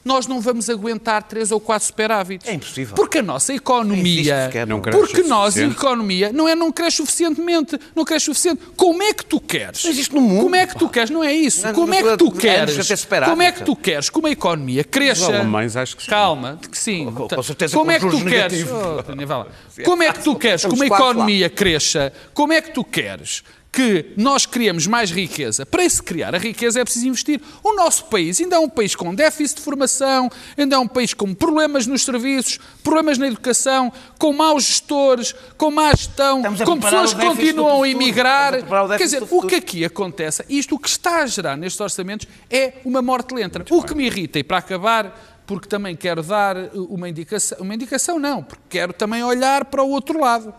[0.03, 2.47] nós não vamos aguentar três ou quatro superávites.
[2.47, 2.95] É impossível.
[2.95, 4.49] Porque a nossa economia.
[4.67, 7.79] Não porque nós, a economia, não é não cresce suficientemente.
[7.95, 8.61] Não cresce suficiente.
[8.75, 9.83] Como é que tu queres?
[9.83, 11.09] Não existe no mundo, Como é que tu queres?
[11.09, 11.65] Não é isso.
[11.65, 13.05] Não, Como é que tu queres?
[13.25, 15.23] Como é que tu queres que uma economia cresça?
[15.23, 16.09] Os alemães acho que sim.
[16.09, 17.11] Calma, de que sim.
[17.11, 18.65] Com- com certeza Como com é que tu queres?
[18.69, 19.03] Oh.
[19.83, 22.13] Como é que tu queres que uma economia cresça?
[22.33, 23.43] Como é que tu queres
[23.73, 25.65] que nós criemos mais riqueza?
[25.65, 27.41] Para se criar a riqueza é preciso investir.
[27.63, 31.15] O nosso país ainda é um país com déficit de formação, ainda é um país
[31.15, 37.15] com problemas nos serviços, problemas na educação, com maus gestores, com má gestão, com pessoas
[37.15, 38.53] que continuam a emigrar.
[38.53, 42.27] A Quer dizer, o que aqui acontece, isto o que está a gerar nestes orçamentos
[42.51, 43.65] é uma morte lenta.
[43.71, 47.73] O que me irrita, e para acabar, porque também quero dar uh, uma indicação, uma
[47.73, 50.53] indicação não, porque quero também olhar para o outro lado,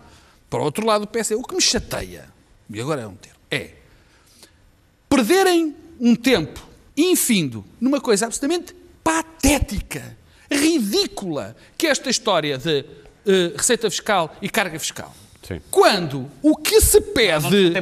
[0.50, 1.36] para o outro lado do PSD.
[1.36, 2.33] O que me chateia,
[2.70, 3.70] e agora é um termo, é
[5.08, 10.16] perderem um tempo infindo numa coisa absolutamente patética,
[10.50, 12.84] ridícula, que é esta história de
[13.26, 15.14] eh, receita fiscal e carga fiscal.
[15.46, 15.60] Sim.
[15.70, 17.74] Quando o que se pede,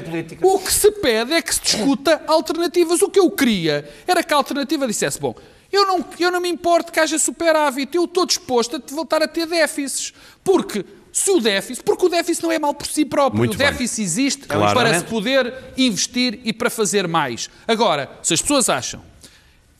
[0.43, 3.01] o que se pede é que se discuta alternativas.
[3.03, 5.35] O que eu queria era que a alternativa dissesse, bom,
[5.71, 9.29] eu não, eu não me importo que haja superávit, eu estou disposto a voltar a
[9.29, 10.13] ter déficits.
[10.43, 13.59] Porque se o déficit, porque o déficit não é mal por si próprio, Muito o
[13.59, 13.67] bem.
[13.69, 14.75] déficit existe Claramente.
[14.75, 17.51] para se poder investir e para fazer mais.
[17.69, 19.03] Agora, se as pessoas acham,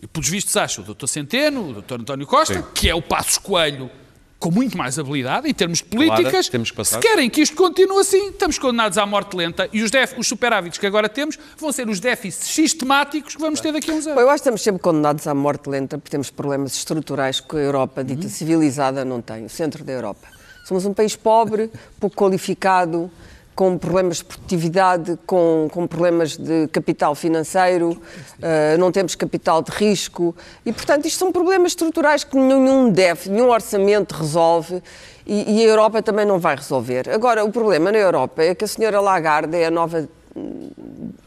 [0.01, 1.07] e pelos vistos acham o Dr.
[1.07, 2.01] Centeno, o Dr.
[2.01, 2.65] António Costa, Sim.
[2.75, 3.91] que é o Passos Coelho
[4.39, 8.01] com muito mais habilidade em termos de políticas, temos que se querem que isto continue
[8.01, 11.71] assim, estamos condenados à morte lenta e os, déf- os superávites que agora temos vão
[11.71, 14.23] ser os déficits sistemáticos que vamos ter daqui a uns Bom, anos.
[14.23, 17.61] eu acho que estamos sempre condenados à morte lenta porque temos problemas estruturais que a
[17.61, 19.45] Europa, dita civilizada, não tem.
[19.45, 20.27] O centro da Europa.
[20.65, 23.11] Somos um país pobre, pouco qualificado,
[23.55, 28.01] com problemas de produtividade, com, com problemas de capital financeiro,
[28.41, 30.35] eh, não temos capital de risco
[30.65, 34.83] e, portanto, isto são problemas estruturais que nenhum déficit, nenhum orçamento resolve
[35.27, 37.11] e, e a Europa também não vai resolver.
[37.11, 40.09] Agora, o problema na Europa é que a senhora Lagarde é a nova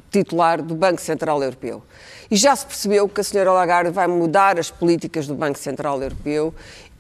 [0.10, 1.84] titular do Banco Central Europeu.
[2.32, 6.02] E já se percebeu que a senhora Lagarde vai mudar as políticas do Banco Central
[6.02, 6.54] Europeu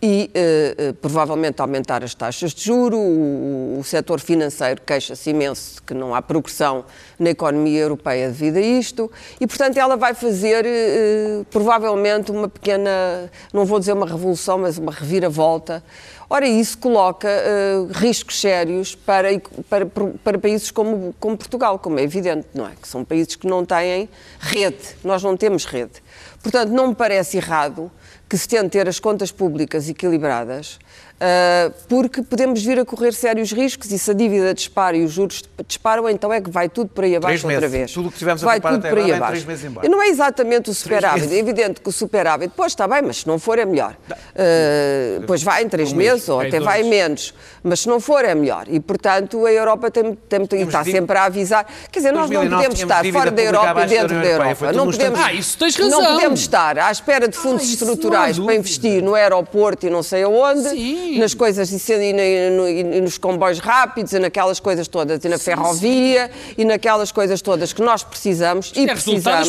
[0.06, 2.96] e eh, provavelmente aumentar as taxas de juro.
[2.96, 6.86] O, o setor financeiro queixa-se imenso que não há progressão
[7.18, 13.32] na economia europeia devido a isto e, portanto, ela vai fazer eh, provavelmente uma pequena,
[13.52, 15.84] não vou dizer uma revolução, mas uma reviravolta.
[16.30, 19.30] Ora, isso coloca eh, riscos sérios para,
[19.68, 19.86] para,
[20.24, 22.74] para países como, como Portugal, como é evidente, não é?
[22.80, 24.08] Que são países que não têm
[24.40, 24.96] rede.
[25.04, 26.05] Nós não temos rede.
[26.46, 27.92] Portanto, não me parece errado
[28.30, 30.78] que se tente ter as contas públicas equilibradas,
[31.88, 35.44] porque podemos vir a correr sérios riscos e se a dívida dispara e os juros
[35.68, 37.64] disparam, então é que vai tudo por aí abaixo meses.
[37.64, 37.92] outra vez.
[37.92, 39.46] Tudo o que tivemos a vai preparar tudo até por aí agora vem abaixo.
[39.46, 39.88] três meses embora.
[39.88, 41.34] E não é exatamente o superávit.
[41.34, 43.96] É evidente que o superávit, pois está bem, mas se não for é melhor.
[44.10, 46.66] Ah, pois vai em três meses ou em até dois.
[46.66, 47.34] vai em menos.
[47.64, 48.66] Mas se não for é melhor.
[48.70, 51.66] E, portanto, a Europa tem, tem, tem, está dívida- sempre a avisar.
[51.92, 54.50] Quer dizer, nós não 2009 podemos estar fora da Europa e da dentro da Europeia.
[54.52, 54.74] Europa.
[54.74, 56.14] Não podemos, Ah, isso tens não razão.
[56.16, 60.04] podemos estar à espera de fundos Ah, estruturais não para investir no aeroporto e não
[60.04, 61.05] sei aonde, Sim.
[61.20, 65.38] Nas coisas e, e no- e nos comboios rápidos e naquelas coisas todas, e na
[65.38, 69.48] ferrovia e naquelas coisas todas que nós precisamos e é precisamos.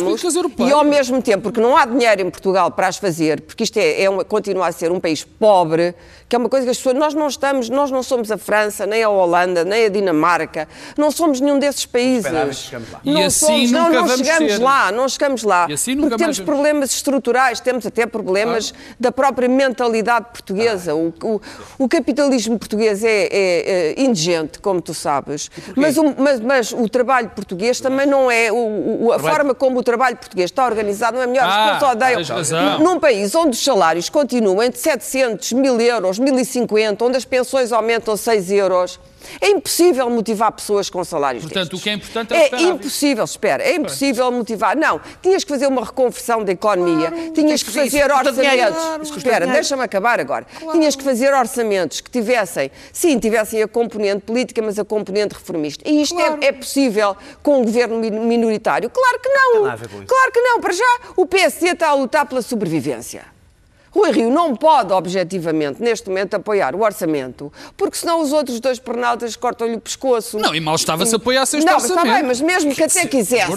[0.69, 3.77] E ao mesmo tempo, porque não há dinheiro em Portugal para as fazer, porque isto
[3.77, 5.93] é, é uma- continua a ser um país pobre,
[6.29, 6.95] que é uma coisa que as pessoas.
[6.95, 11.09] Nós não estamos, nós não somos a França, nem a Holanda, nem a Dinamarca, não
[11.11, 12.25] somos nenhum desses países.
[13.03, 14.61] E Não assim somos, não, não chegamos ser.
[14.61, 15.67] lá, não chegamos lá.
[15.69, 20.93] E assim porque temos problemas estruturais, temos até problemas da própria mentalidade portuguesa.
[20.95, 21.41] O, o-
[21.79, 26.89] O capitalismo português é, é, é indigente, como tu sabes, mas o, mas, mas o
[26.89, 28.51] trabalho português também não é.
[28.51, 31.45] O, o- a forma como o trabalho português está organizado não é melhor.
[31.47, 32.19] As Ah, pessoas odeiam.
[32.79, 38.17] Num país onde os salários continuam entre 700, 1000 euros, 1050, onde as pensões aumentam
[38.17, 38.99] 6 euros.
[39.41, 41.79] É impossível motivar pessoas com salários Portanto, destes.
[41.79, 44.75] o que é importante é o É impossível, espera, é impossível motivar.
[44.75, 48.77] Não, tinhas que fazer uma reconversão da economia, tinhas que que fazer- orçamentos.
[48.77, 50.45] Claro, Espera, deixa-me acabar agora.
[50.71, 55.87] Tinhas que fazer orçamentos que tivessem, sim, tivessem a componente política, mas a componente reformista.
[55.89, 58.89] E isto é- é, possível com um governo min- minoritário?
[58.89, 59.61] Claro que não.
[60.07, 60.59] Claro que não.
[60.61, 63.36] Para já, o PSD está a lutar pela sobrevivência.
[63.97, 68.77] Rui Rio não pode, objetivamente, neste momento, apoiar o orçamento, porque senão os outros dois
[68.79, 70.37] pernaltas cortam-lhe o pescoço.
[70.37, 72.13] Não, e mal estava se apoiasse este Não, está orçamento.
[72.15, 73.51] bem, mas mesmo que até quisesse,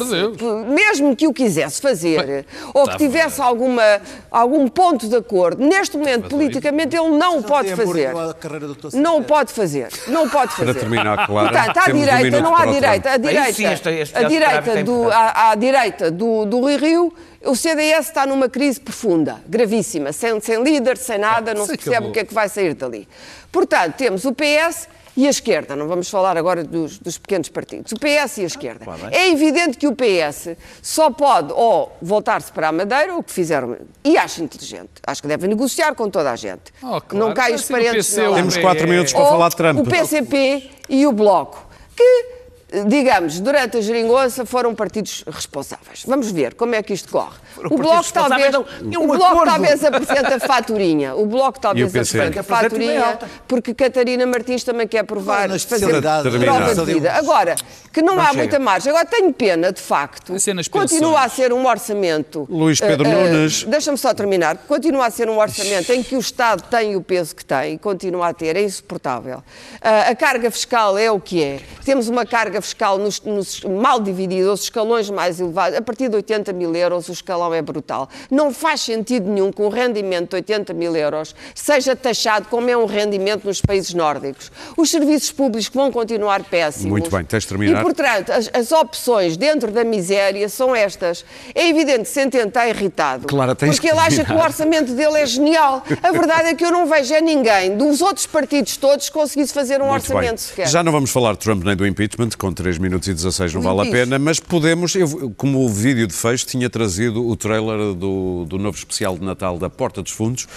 [0.69, 3.83] mesmo que o quisesse fazer, ou que tá tivesse alguma,
[4.31, 8.15] algum ponto de acordo, neste momento, politicamente, ele não o pode fazer.
[8.15, 8.95] à.
[8.95, 9.89] Não pode fazer.
[10.09, 10.73] Não o pode fazer.
[10.73, 13.11] Para terminar, Clara, Portanto, à um direita, minuto não há direita.
[13.11, 13.27] A Trump.
[13.27, 17.13] direita, sim, este- este a direita, do, à, à direita do, do Rui Rio,
[17.45, 21.97] o CDS está numa crise profunda, gravíssima, sem, sem líder, sem nada, não se percebe
[21.97, 22.11] acabou.
[22.11, 23.09] o que é que vai sair dali.
[23.51, 27.93] Portanto, temos o PS e a esquerda, não vamos falar agora dos, dos pequenos partidos,
[27.93, 28.85] o PS e a esquerda.
[29.11, 33.77] É evidente que o PS só pode ou voltar-se para a Madeira, o que fizeram,
[34.05, 36.73] e acho inteligente, acho que deve negociar com toda a gente.
[36.83, 38.15] Oh, claro, não cai os parentes.
[38.15, 39.79] Temos quatro minutos para Ou falar de Trump.
[39.81, 41.67] O PCP e o Bloco,
[41.97, 42.40] que,
[42.87, 46.05] digamos, durante a geringonça foram partidos responsáveis.
[46.07, 47.37] Vamos ver como é que isto corre.
[47.65, 49.51] O Bloco talvez, não, tinham o um Bloco acordo.
[49.51, 51.15] talvez apresente a faturinha.
[51.15, 52.19] O Bloco talvez PC?
[52.19, 56.75] apresente a Fazer tudo em faturinha, porque Catarina Martins também quer provar, Na fazer prova
[56.75, 57.13] de vida.
[57.13, 57.57] Agora,
[57.93, 58.37] que não, há chega.
[58.37, 58.91] muita margem.
[58.91, 61.25] Agora, tenho pena, de facto, nas continua pensões.
[61.25, 62.47] a ser um orçamento...
[62.49, 63.65] Luís Pedro eh, eh, Nunes.
[63.65, 64.57] Deixa-me só terminar.
[64.69, 68.29] Continua a ser um orçamento em que o Estado tem o peso que tem continua
[68.29, 69.43] a ter, é insuportável.
[69.81, 71.61] Ah, a carga fiscal é o que é.
[71.85, 75.79] Temos uma carga fiscal nos, nos- mal dividida, os escalões mais elevados.
[75.79, 78.09] A partir de 80 mil euros, o escalão é brutal.
[78.31, 82.77] Não faz sentido nenhum que um rendimento de 80 mil euros seja taxado como é
[82.77, 84.51] um rendimento nos países nórdicos.
[84.77, 86.91] Os serviços públicos vão continuar péssimos.
[86.91, 87.81] Muito bem, tens de terminar.
[87.81, 91.25] E, portanto, as, as opções dentro da miséria são estas.
[91.55, 93.27] É evidente que Centeno está irritado.
[93.27, 95.83] Clara, tens porque que ele acha que o orçamento dele é genial.
[96.03, 99.81] A verdade é que eu não vejo é ninguém dos outros partidos todos conseguisse fazer
[99.81, 100.17] um Muito bem.
[100.17, 100.69] orçamento sequer.
[100.69, 103.63] Já não vamos falar de Trump nem do impeachment, com 3 minutos e 16 não
[103.63, 107.95] vale a pena, mas podemos, eu, como o vídeo de fecho tinha trazido o trailer
[107.95, 110.49] do, do novo especial de Natal da Porta dos Fundos,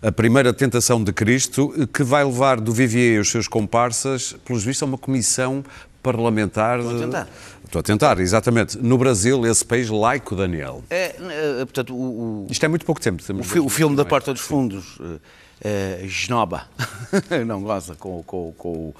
[0.00, 4.62] a primeira tentação de Cristo, que vai levar do Vivier e os seus comparsas, pelos
[4.62, 5.64] vistos, a uma comissão
[6.02, 6.78] parlamentar.
[6.78, 7.28] Estou a tentar.
[7.64, 8.78] Estou a tentar, exatamente.
[8.78, 10.82] No Brasil, esse país laico, Daniel.
[10.88, 13.22] É, eh, portanto, o, o- Isto é muito pouco tempo.
[13.38, 16.62] o, fi- o filme da Porta dos Fundos, eh, eh, Esnoba,
[17.46, 18.94] não goza com, com, com,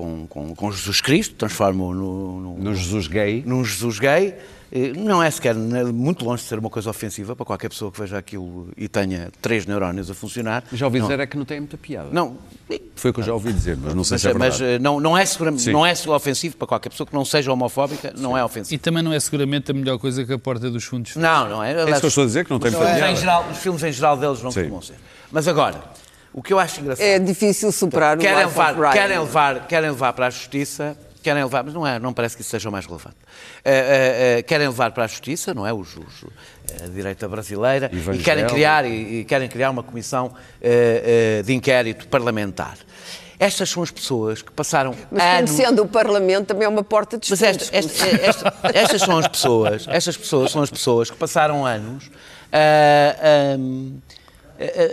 [0.00, 3.42] com, com, com Jesus Cristo, transforma-o no, no, No Jesus gay.
[3.46, 4.34] num Jesus gay.
[4.72, 7.90] Eh, Não é sequer né, muito longe de ser uma coisa ofensiva para qualquer pessoa
[7.90, 10.62] que veja aquilo e tenha três neurónios a funcionar.
[10.72, 11.06] Já ouvi Não.
[11.08, 12.08] dizer é que não tem muita piada.
[12.12, 12.36] Não,
[12.94, 14.76] Foi o que eu já ouvi dizer, mas não sei mas, se é mas, verdade.
[14.76, 18.14] eh, não, não, é seguramente, não é ofensivo para qualquer pessoa que não seja homofóbica,
[18.16, 18.74] não é ofensivo.
[18.74, 21.16] E também não é seguramente a melhor coisa que a porta dos fundos.
[21.16, 21.72] Não, não é.
[21.72, 23.20] É isso que eu estou a dizer, que não tem Os muita filmes, em piada.
[23.20, 24.60] geral, os filmes em geral deles não Sim.
[24.60, 24.94] costumam ser.
[25.32, 25.82] Mas agora,
[26.32, 27.04] o que eu acho engraçado.
[27.04, 28.90] É difícil superar o querem levar, Brian.
[28.92, 32.42] querem, levar, querem levar para a justiça, querem levar, mas não, é, não parece que
[32.42, 33.16] isso seja o mais relevante.
[33.64, 35.72] Eh, eh, eh, querem levar para a justiça, não é?
[35.72, 36.24] Os, os-
[36.84, 40.32] a direita brasileira, e querem criar, e, e querem criar uma comissão
[41.44, 42.76] de inquérito parlamentar.
[43.38, 45.50] Estas são as pessoas que passaram Mas anos.
[45.50, 49.26] conhecendo o Parlamento também é uma porta de Mas esta- esta- esta- estas são as
[49.26, 52.10] pessoas, estas pessoas são as pessoas que passaram anos
[52.52, 53.16] a,
[53.56, 54.09] a-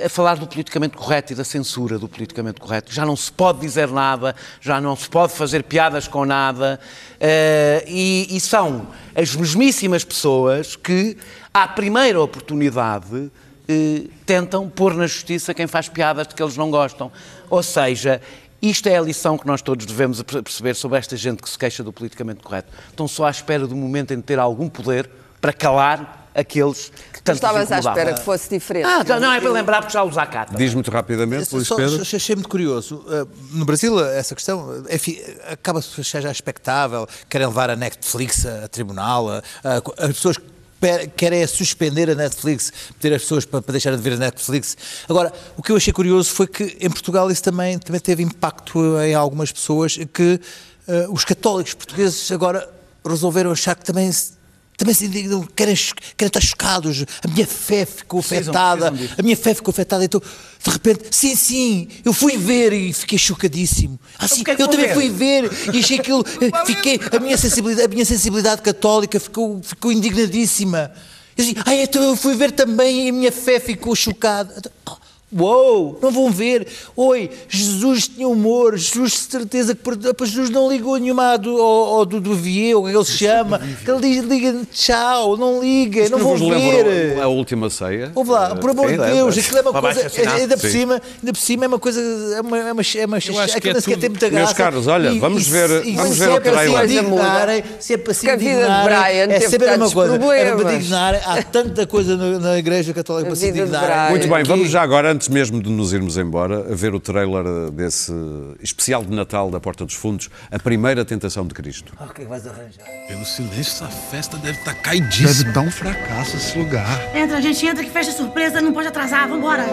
[0.04, 2.94] a- a falar do politicamente correto e da censura do politicamente correto.
[2.94, 6.80] Já não se pode dizer nada, já não se pode fazer piadas com nada,
[7.20, 11.18] eh, e, e são as mesmíssimas pessoas que,
[11.54, 13.30] à primeira oportunidade,
[13.68, 17.12] eh, tentam pôr na justiça quem faz piadas de que eles não gostam.
[17.50, 18.22] Ou seja,
[18.62, 21.58] isto é a lição que nós todos devemos perce- perceber sobre esta gente que se
[21.60, 22.70] queixa do politicamente correto.
[22.90, 25.10] Estão só à espera do momento em ter algum poder
[25.42, 28.86] para calar aqueles que tanto estavas à espera que fosse diferente.
[28.86, 30.46] Ah, então não é para lembrar porque já os há cá.
[30.46, 30.66] também.
[30.66, 32.04] Diz muito rapidamente, Luís Pedro.
[32.06, 33.04] só achei muito curioso.
[33.08, 35.20] Uh, No Brasil, essa questão, enfim,
[35.52, 37.08] acaba-se achar já expectável.
[37.30, 39.30] Querem levar a Netflix a, tribunal.
[39.30, 40.38] a- a- as pessoas
[40.80, 44.18] pe- querem é suspender a Netflix, meter as pessoas para, para deixar de ver a
[44.18, 44.78] Netflix.
[45.10, 48.80] Agora, o que eu achei curioso foi que em Portugal isso também, também teve impacto
[49.02, 50.40] em algumas pessoas, que
[50.88, 52.68] uh, os católicos portugueses agora
[53.06, 54.37] resolveram achar que também se-
[54.78, 57.04] também se indignam, querem, estar chocados.
[57.24, 58.92] A minha fé ficou Precisam, afetada.
[58.92, 59.16] precisam.
[59.18, 60.06] A minha fé ficou afetada.
[60.06, 64.00] Então, de repente, sim, sim, eu fui ver e fiquei chocadíssimo.
[64.20, 64.94] Ah, sim, eu foi também ver?
[64.94, 66.24] fui ver e achei aquilo.
[66.68, 70.92] Fiquei, a, minha sensibilidade, a minha sensibilidade católica ficou, ficou indignadíssima.
[71.36, 74.54] Eu disse, ah, então eu fui ver também e a minha fé ficou chocada.
[74.58, 74.98] Então, ah,
[75.38, 76.66] Uou, não vão ver.
[76.96, 81.86] Oi, Jesus tinha humor, Jesus de certeza que Jesus não ligou nenhuma ao do, ao,
[81.98, 83.60] ao do, do Vieux, o que ele se chama.
[83.84, 87.20] Que ele diz, liga tchau, não liga, não Não vão ver.
[87.22, 88.10] a última ceia?
[88.16, 88.98] Ouve lá, por amor de.
[88.98, 90.12] Deus, aquilo é uma coisa.
[90.38, 92.02] Ainda por, cima, ainda por cima é uma coisa.
[92.02, 92.58] É uma.
[92.58, 94.46] É uma, é uma Eu acho que aquilo é nem sequer tudo- tem muita graça.
[94.46, 96.84] Meus caros, olha, vamos ver- se- vamos se ver é o para se trailer.
[96.86, 100.16] indignarem, se é para se indignarem, é sempre a mesma coisa.
[100.16, 101.22] É para indignarem.
[101.26, 104.10] Há tanta coisa na, Igreja Católica para se indignarem.
[104.12, 107.72] Muito bem, Que- vamos já agora, antes mesmo de nos irmos embora, ver o trailer
[107.72, 108.14] desse
[108.62, 111.92] especial de Natal da Porta dos Fundos, A Primeira Tentação de Cristo.
[111.98, 112.86] Ah, O que é que vais arranjar?
[113.08, 115.28] Pelo silêncio, essa festa deve estar caidíssima.
[115.30, 117.16] Deve dar um fracasso esse lugar.
[117.16, 119.66] Entra, a gente entra que fecha surpresa, não pode atrasar, vambora.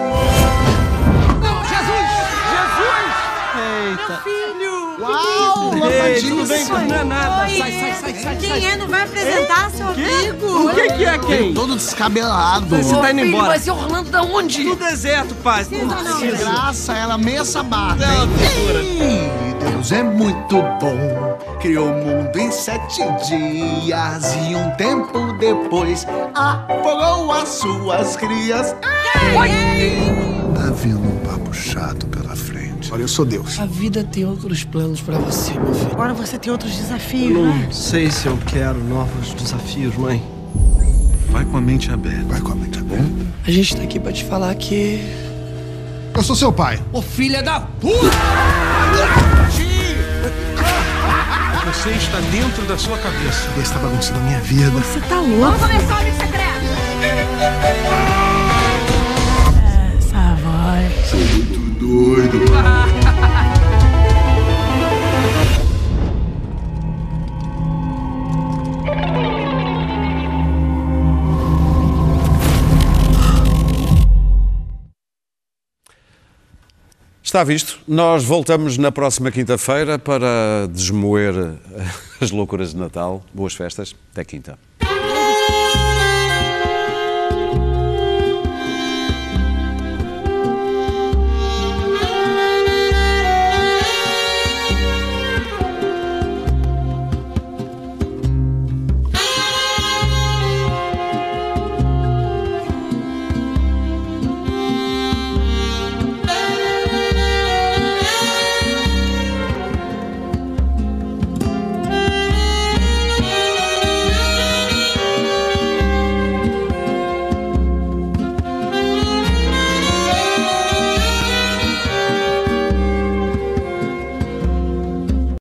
[5.00, 7.48] Uau, lombadinho bem Não é nada.
[7.48, 8.36] Sai, sai, sai, sai.
[8.36, 8.76] Quem é?
[8.76, 10.66] Não vai apresentar seu amigo?
[10.66, 11.54] O que, é quem?
[11.54, 12.76] todo descabelado.
[12.76, 13.48] Você tá indo embora.
[13.48, 14.64] Mas e Orlando da onde?
[14.64, 15.66] Do deserto, pai.
[15.70, 16.38] não.
[16.38, 18.04] Graça, ela meia sabata.
[18.40, 21.38] Ei, Deus é muito bom.
[21.60, 28.74] Criou o mundo em sete dias e um tempo depois afogou as suas crias.
[30.54, 32.73] Tá vindo um papo chato pela frente.
[32.90, 33.58] Olha, eu sou Deus.
[33.58, 35.92] A vida tem outros planos pra você, meu filho.
[35.92, 37.62] Agora você tem outros desafios, né?
[37.64, 40.22] Não sei se eu quero novos desafios, mãe.
[41.30, 42.24] Vai com a mente aberta.
[42.28, 43.04] Vai comer, tá bom?
[43.46, 45.00] A gente tá aqui pra te falar que.
[46.14, 46.80] Eu sou seu pai.
[46.92, 48.16] Ô filha da puta!
[51.66, 53.48] Você está dentro da sua cabeça.
[53.56, 54.70] Deus tá bagunçando a minha vida.
[54.70, 55.40] Você tá louco?
[55.40, 58.03] Vamos começar o secreto.
[61.94, 62.40] Doido.
[77.22, 77.78] Está visto.
[77.86, 81.34] Nós voltamos na próxima quinta-feira para desmoer
[82.20, 83.22] as loucuras de Natal.
[83.32, 83.94] Boas festas.
[84.12, 84.58] Até quinta.